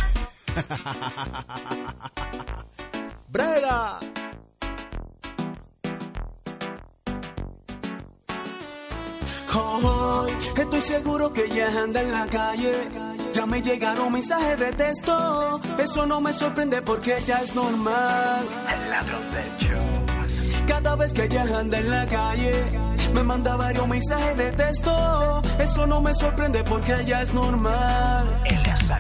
Brega. 3.30 4.00
Hoy 9.54 10.32
estoy 10.58 10.82
seguro 10.82 11.32
que 11.34 11.46
ella 11.46 11.68
anda 11.84 12.02
en 12.02 12.12
la 12.12 12.26
calle. 12.28 12.90
Ya 13.34 13.46
me 13.46 13.62
llegaron 13.62 14.12
mensajes 14.14 14.58
de 14.60 14.72
texto. 14.74 15.60
Eso 15.78 16.06
no 16.06 16.20
me 16.22 16.32
sorprende 16.34 16.82
porque 16.82 17.18
ya 17.26 17.40
es 17.40 17.54
normal. 17.54 18.46
El 18.74 18.90
ladrón 18.90 19.24
del 19.32 19.58
show. 19.68 19.82
Cada 20.68 20.96
vez 20.96 21.12
que 21.14 21.26
ella 21.26 21.44
anda 21.60 21.78
en 21.78 21.90
la 21.90 22.08
calle, 22.08 22.66
me 23.14 23.24
manda 23.24 23.56
varios 23.58 23.88
mensajes 23.88 24.38
de 24.38 24.52
texto. 24.54 25.42
Eso 25.60 25.86
no 25.86 26.00
me 26.02 26.14
sorprende 26.14 26.64
porque 26.64 27.04
ya 27.06 27.22
es 27.22 27.34
normal. 27.34 28.42
Cada 28.64 29.00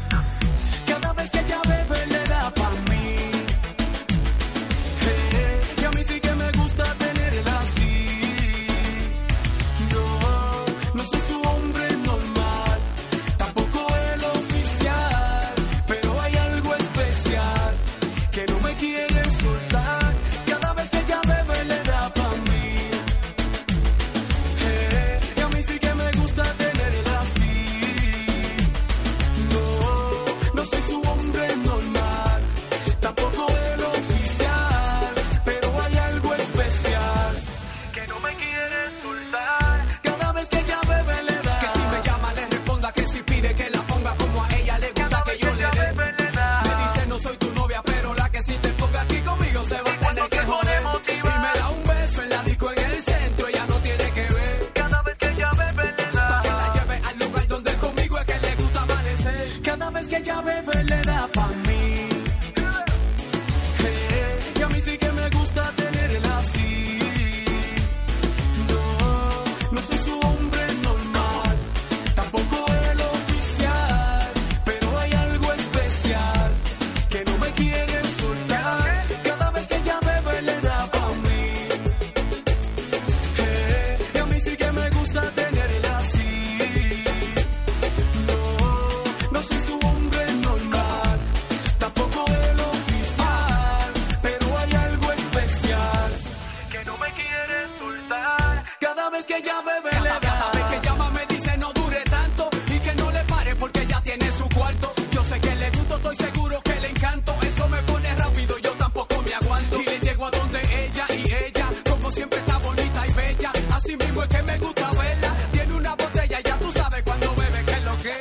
ella 99.46 99.62
bebe 99.62 99.92
le 100.02 100.10
da. 100.10 100.20
Cada 100.20 100.52
vez 100.52 100.66
que 100.72 100.88
llama 100.88 101.10
me 101.12 101.26
dice 101.28 101.58
no 101.58 101.74
dure 101.74 102.04
tanto 102.06 102.50
y 102.68 102.80
que 102.80 102.96
no 102.96 103.12
le 103.12 103.24
pare 103.26 103.56
porque 103.56 103.86
ya 103.86 104.02
tiene 104.02 104.32
su 104.32 104.50
cuarto. 104.50 104.94
Yo 105.12 105.24
sé 105.24 105.40
que 105.40 105.56
le 105.56 105.70
gusto, 105.72 105.96
estoy 105.98 106.16
seguro 106.18 106.62
que 106.62 106.76
le 106.80 106.90
encanto. 106.90 107.36
Eso 107.42 107.70
me 107.70 107.82
pone 107.84 108.16
rápido, 108.16 108.58
yo 108.60 108.72
tampoco 108.72 109.22
me 109.22 109.34
aguanto. 109.34 109.82
Y 109.82 109.86
le 109.86 110.00
llego 110.00 110.26
a 110.26 110.32
donde 110.32 110.62
ella 110.62 111.06
y 111.10 111.34
ella, 111.34 111.70
como 111.90 112.12
siempre 112.12 112.40
está 112.40 112.58
bonita 112.58 113.08
y 113.08 113.14
bella. 113.14 113.52
Así 113.74 113.98
mismo 113.98 114.24
es 114.24 114.30
que 114.30 114.44
me 114.44 114.58
gusta 114.58 114.92
verla. 114.92 115.36
Tiene 115.52 115.74
una 115.74 115.96
botella, 115.96 116.40
ya 116.42 116.60
tú 116.60 116.72
sabes 116.72 117.04
cuando 117.04 117.36
bebe 117.36 117.66
que 117.66 117.72
es 117.72 117.84
lo 117.84 117.98
que. 118.02 118.16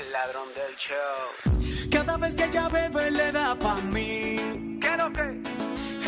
El 0.00 0.12
ladrón 0.12 0.48
del 0.58 0.76
show. 0.86 1.90
Cada 1.90 2.16
vez 2.16 2.34
que 2.34 2.44
ella 2.44 2.68
bebe 2.68 3.10
le 3.10 3.32
da 3.32 3.58
pa' 3.58 3.80
mí. 3.82 4.36
¿Qué 4.80 4.96
lo 4.96 5.12
que? 5.12 5.58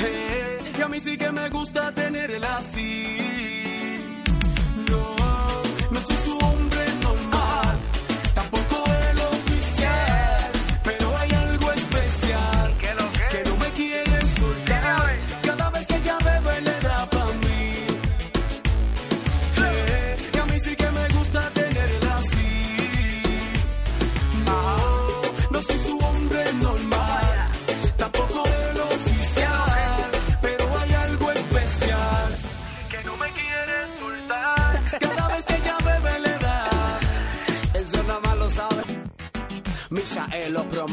Eh, 0.03 0.59
y 0.79 0.83
a 0.83 0.89
mí 0.89 1.01
sí 1.01 1.19
que 1.19 1.31
me 1.31 1.49
gusta 1.51 1.93
tenerla 1.93 2.57
así. 2.57 3.20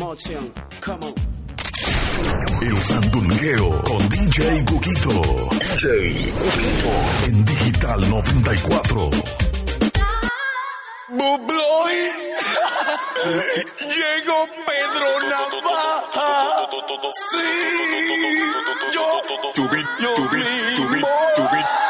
Motion. 0.08 0.54
Come 0.80 1.04
on. 1.04 1.14
El 2.62 2.78
Sandungueo 2.78 3.84
con 3.84 4.10
DJ 4.10 4.64
Cuquito. 4.64 5.50
DJ 5.60 6.32
Cuquito. 6.32 6.92
En 7.28 7.44
Digital 7.44 8.10
94. 8.10 9.10
Bubloy. 11.10 11.96
Llegó 13.82 14.48
Pedro 14.66 15.10
Navaja. 15.28 16.68
Sí. 17.32 17.50
Yo. 18.94 19.08
Chubit, 19.56 19.88
chubit, 20.00 20.76
chubit, 20.78 21.06
chubit. 21.36 21.87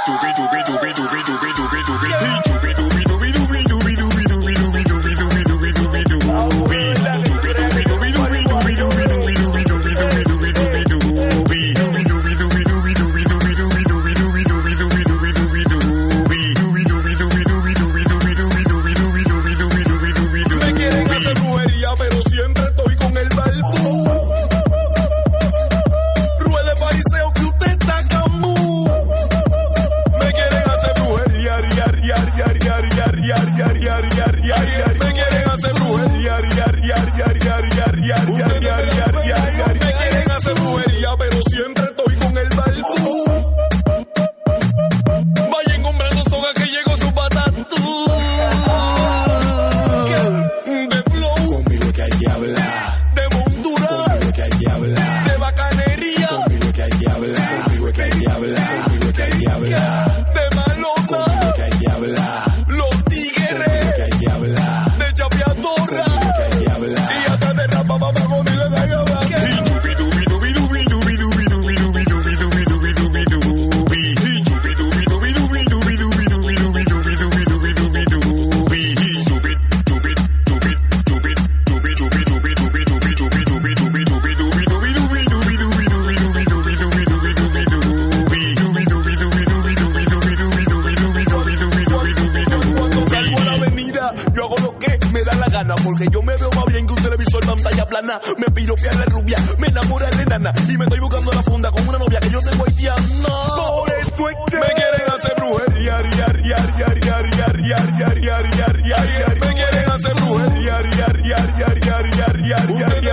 Me 98.01 98.45
piro 98.53 98.75
a 98.75 98.95
la 98.95 99.05
rubia, 99.05 99.37
me 99.57 99.67
enamora 99.67 100.07
de 100.11 100.25
nana. 100.25 100.53
Y 100.69 100.77
me 100.77 100.83
estoy 100.83 100.99
buscando 100.99 101.31
la 101.31 101.41
funda 101.41 101.71
con 101.71 101.89
una 101.89 101.97
novia 101.97 102.19
que 102.19 102.29
yo 102.29 102.39
tengo 102.41 102.63
haitiana. 102.65 103.01
No, 103.27 103.85
me 103.85 104.67
quieren 104.75 105.01
hacer 105.15 105.33
brujería, 105.35 105.97
ria, 106.03 106.27
ria, 106.27 106.57
ria, 106.57 106.87
ria, 106.93 107.19
ria, 107.21 107.47
ria, 107.47 107.77
ria, 107.77 108.07
ria, 108.13 108.67
ria, 108.67 108.97
ria, 109.03 109.27
Me 109.29 109.53
quieren 109.55 109.89
hacer 109.89 110.13
brujería, 110.13 110.77
ria, 110.77 111.07
ria, 111.07 111.37
ria, 111.37 111.67
ria, 111.73 111.97
ria, 111.97 112.57
ria, 112.57 112.89
ria, 113.01 113.06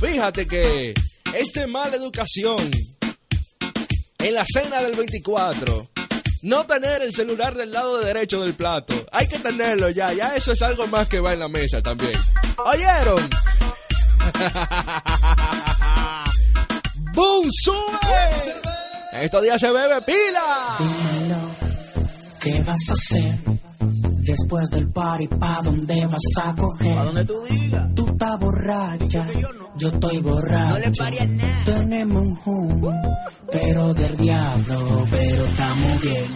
Fíjate 0.00 0.46
que 0.46 0.94
este 1.34 1.66
mal 1.66 1.92
educación 1.92 2.70
en 4.18 4.34
la 4.34 4.44
cena 4.44 4.82
del 4.82 4.96
24. 4.96 5.88
No 6.42 6.64
tener 6.66 7.02
el 7.02 7.12
celular 7.12 7.54
del 7.54 7.72
lado 7.72 7.98
derecho 7.98 8.40
del 8.42 8.54
plato. 8.54 8.94
Hay 9.12 9.26
que 9.26 9.38
tenerlo 9.38 9.88
ya, 9.90 10.12
ya 10.12 10.36
eso 10.36 10.52
es 10.52 10.62
algo 10.62 10.86
más 10.86 11.08
que 11.08 11.20
va 11.20 11.32
en 11.32 11.40
la 11.40 11.48
mesa 11.48 11.82
también. 11.82 12.12
¿Oyeron? 12.64 13.18
¡Boom! 17.14 17.48
¡Sube! 17.50 18.54
Estos 19.12 19.42
días 19.42 19.60
se 19.60 19.70
bebe 19.70 20.00
pila. 20.02 20.76
Dímelo, 20.78 21.50
¿qué 22.40 22.62
vas 22.62 22.80
a 22.88 22.92
hacer? 22.92 23.38
Después 24.28 24.68
del 24.68 24.90
party, 24.90 25.26
¿pa' 25.26 25.62
dónde 25.64 26.06
vas 26.06 26.44
a 26.44 26.54
coger? 26.54 26.94
¿Pa' 26.94 27.04
dónde 27.04 27.24
tú 27.24 27.42
digas? 27.48 27.94
Tú 27.94 28.06
estás 28.08 28.38
borracha, 28.38 29.26
yo, 29.32 29.52
no? 29.54 29.70
yo, 29.78 29.88
estoy 29.88 30.20
borracho. 30.20 30.74
No 30.74 30.78
le 30.80 30.90
parías 30.90 31.28
nada. 31.30 31.64
Tenemos 31.64 32.22
un 32.22 32.38
hum, 32.44 32.92
pero 33.50 33.94
del 33.94 34.16
diablo, 34.18 35.04
pero 35.10 35.44
estamos 35.46 36.02
bien. 36.02 36.26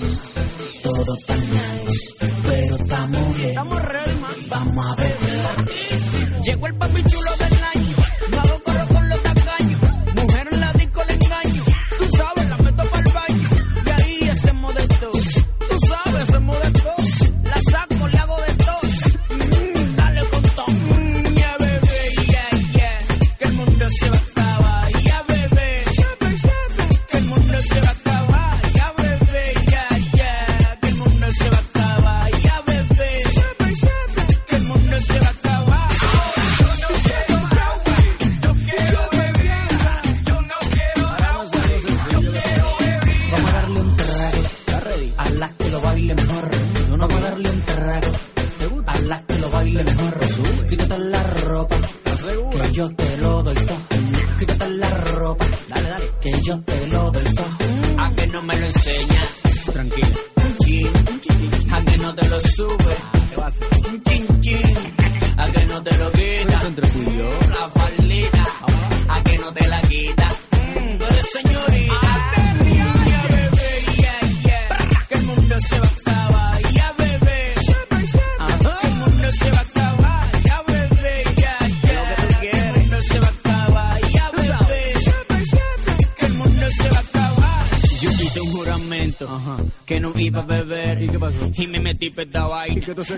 Todo 0.83 1.17
tan 1.27 1.41
nice, 1.41 2.15
pero 2.49 2.77
estamos 2.77 3.37
bien. 3.37 3.49
Estamos 3.51 3.83
ready. 3.83 4.49
Vamos 4.49 4.87
a 4.87 4.95
beber. 4.95 6.43
Llegó 6.43 6.67
el 6.69 6.75
papi 6.75 7.03
chulo 7.03 7.31
del 7.37 7.53
año. 7.75 8.02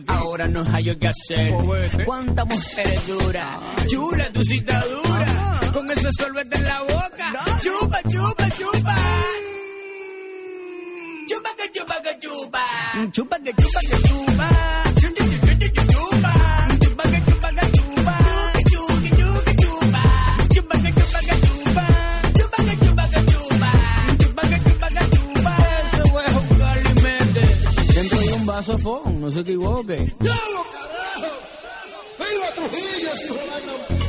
Ahora 0.07 0.49
no 0.49 0.65
hallo 0.65 0.99
qué 0.99 1.09
hacer. 1.09 1.53
Cuánta 2.05 2.45
mujer 2.45 2.99
dura, 3.07 3.59
chula 3.87 4.31
tu 4.33 4.43
cita 4.45 4.85
¡Viva 32.35 32.51
Trujillo, 32.53 33.17
si 33.17 34.04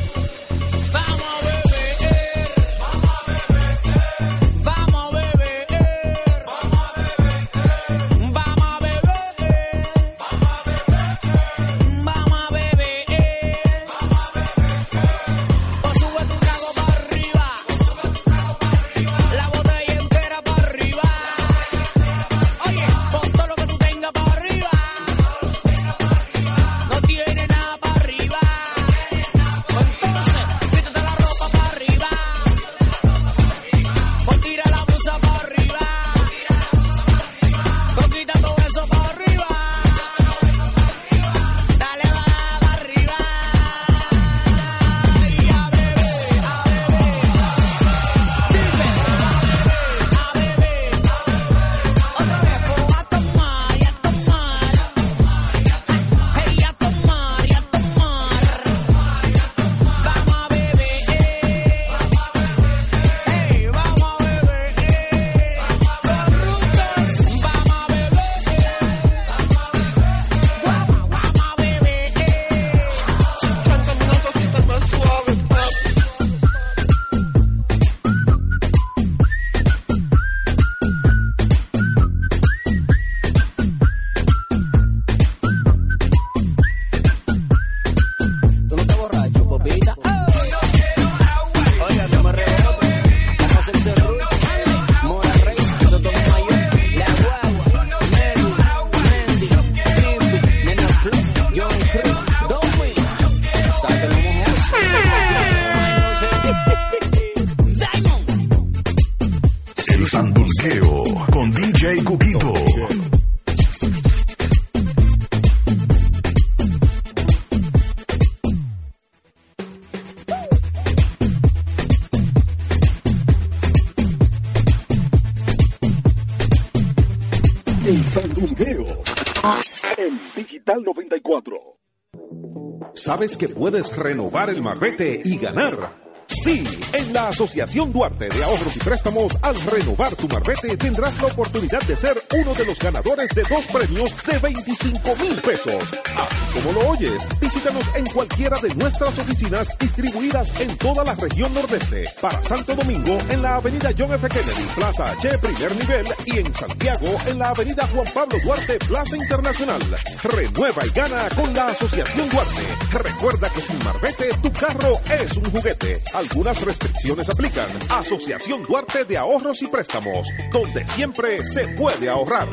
¿Sabes 133.06 133.38
que 133.38 133.47
puedes 133.47 133.95
renovar 133.95 134.49
el 134.49 134.64
marbete 134.64 135.22
y 135.24 135.38
ganar? 135.38 136.05
Sí, 136.28 136.63
en 136.93 137.13
la 137.13 137.30
Asociación 137.30 137.91
Duarte 137.91 138.30
de 138.30 138.43
Ahorros 138.43 138.76
y 138.76 138.80
Préstamos, 138.80 139.34
al 139.41 139.55
renovar 139.61 140.15
tu 140.15 140.28
marbete 140.28 140.76
tendrás 140.78 141.19
la 141.21 141.28
oportunidad 141.28 141.82
de 141.84 141.97
ser 141.97 142.21
uno 142.34 142.53
de 142.53 142.65
los 142.65 142.80
ganadores 142.80 143.30
de 143.30 143.43
dos 143.43 143.65
premios 143.67 144.15
de 144.26 144.39
25 144.39 145.15
mil 145.17 145.41
pesos. 145.41 145.84
Así 145.84 146.59
como 146.59 146.71
lo 146.71 146.89
oyes, 146.89 147.28
visítanos 147.39 147.84
en 147.95 148.05
cualquiera 148.05 148.57
de 148.59 148.73
nuestras 148.76 149.17
oficinas 149.17 149.67
distribuidas 149.80 150.59
en 150.59 150.78
toda 150.78 151.03
la 151.03 151.15
región 151.15 151.53
nordeste. 151.53 152.05
Para 152.21 152.41
Santo 152.43 152.76
Domingo, 152.76 153.17
en 153.30 153.41
la 153.41 153.55
avenida 153.55 153.91
John 153.97 154.13
F. 154.13 154.28
Kennedy, 154.28 154.67
Plaza 154.76 155.11
H, 155.11 155.38
primer 155.39 155.76
nivel, 155.76 156.07
y 156.26 156.39
en 156.39 156.53
Santiago, 156.53 157.07
en 157.28 157.39
la 157.39 157.49
avenida 157.49 157.88
Juan 157.88 158.07
Pablo 158.13 158.38
Duarte, 158.43 158.78
Plaza 158.88 159.15
Internacional. 159.17 159.82
Renueva 160.23 160.86
y 160.86 160.89
gana 160.89 161.30
con 161.36 161.53
la 161.53 161.67
Asociación 161.67 162.30
Duarte. 162.30 162.63
Recuerda 162.91 163.49
que 163.49 163.61
sin 163.61 163.84
marbete, 163.84 164.30
tu 164.41 164.51
carro 164.51 164.99
es 165.09 165.38
un 165.38 165.51
juguete. 165.51 166.01
Algunas 166.16 166.63
restricciones 166.63 167.30
aplican. 167.30 167.68
Asociación 167.89 168.63
Duarte 168.63 169.03
de 169.03 169.18
Ahorros 169.18 169.61
y 169.61 169.68
Préstamos, 169.68 170.30
donde 170.49 170.88
siempre 170.88 171.43
se 171.43 171.68
puede 171.68 172.07
ahorrar. 172.07 172.47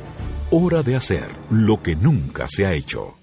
Hora 0.50 0.82
de 0.82 0.96
hacer 0.96 1.28
lo 1.50 1.82
que 1.82 1.94
nunca 1.94 2.46
se 2.48 2.64
ha 2.66 2.72
hecho. 2.72 3.18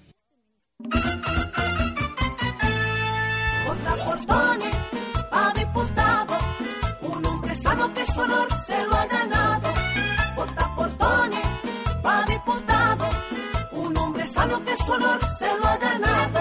Se 15.38 15.46
lo 15.58 15.66
ha 15.66 15.76
ganado. 15.76 16.40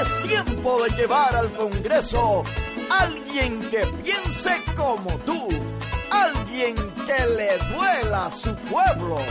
Es 0.00 0.28
tiempo 0.28 0.82
de 0.82 0.90
llevar 0.96 1.36
al 1.36 1.52
Congreso 1.52 2.42
alguien 2.90 3.60
que 3.70 3.86
piense 4.02 4.62
como 4.76 5.10
tú. 5.20 5.48
Alguien 6.10 6.74
que 7.06 7.26
le 7.26 7.58
duela 7.74 8.26
a 8.26 8.32
su 8.32 8.54
pueblo. 8.54 9.22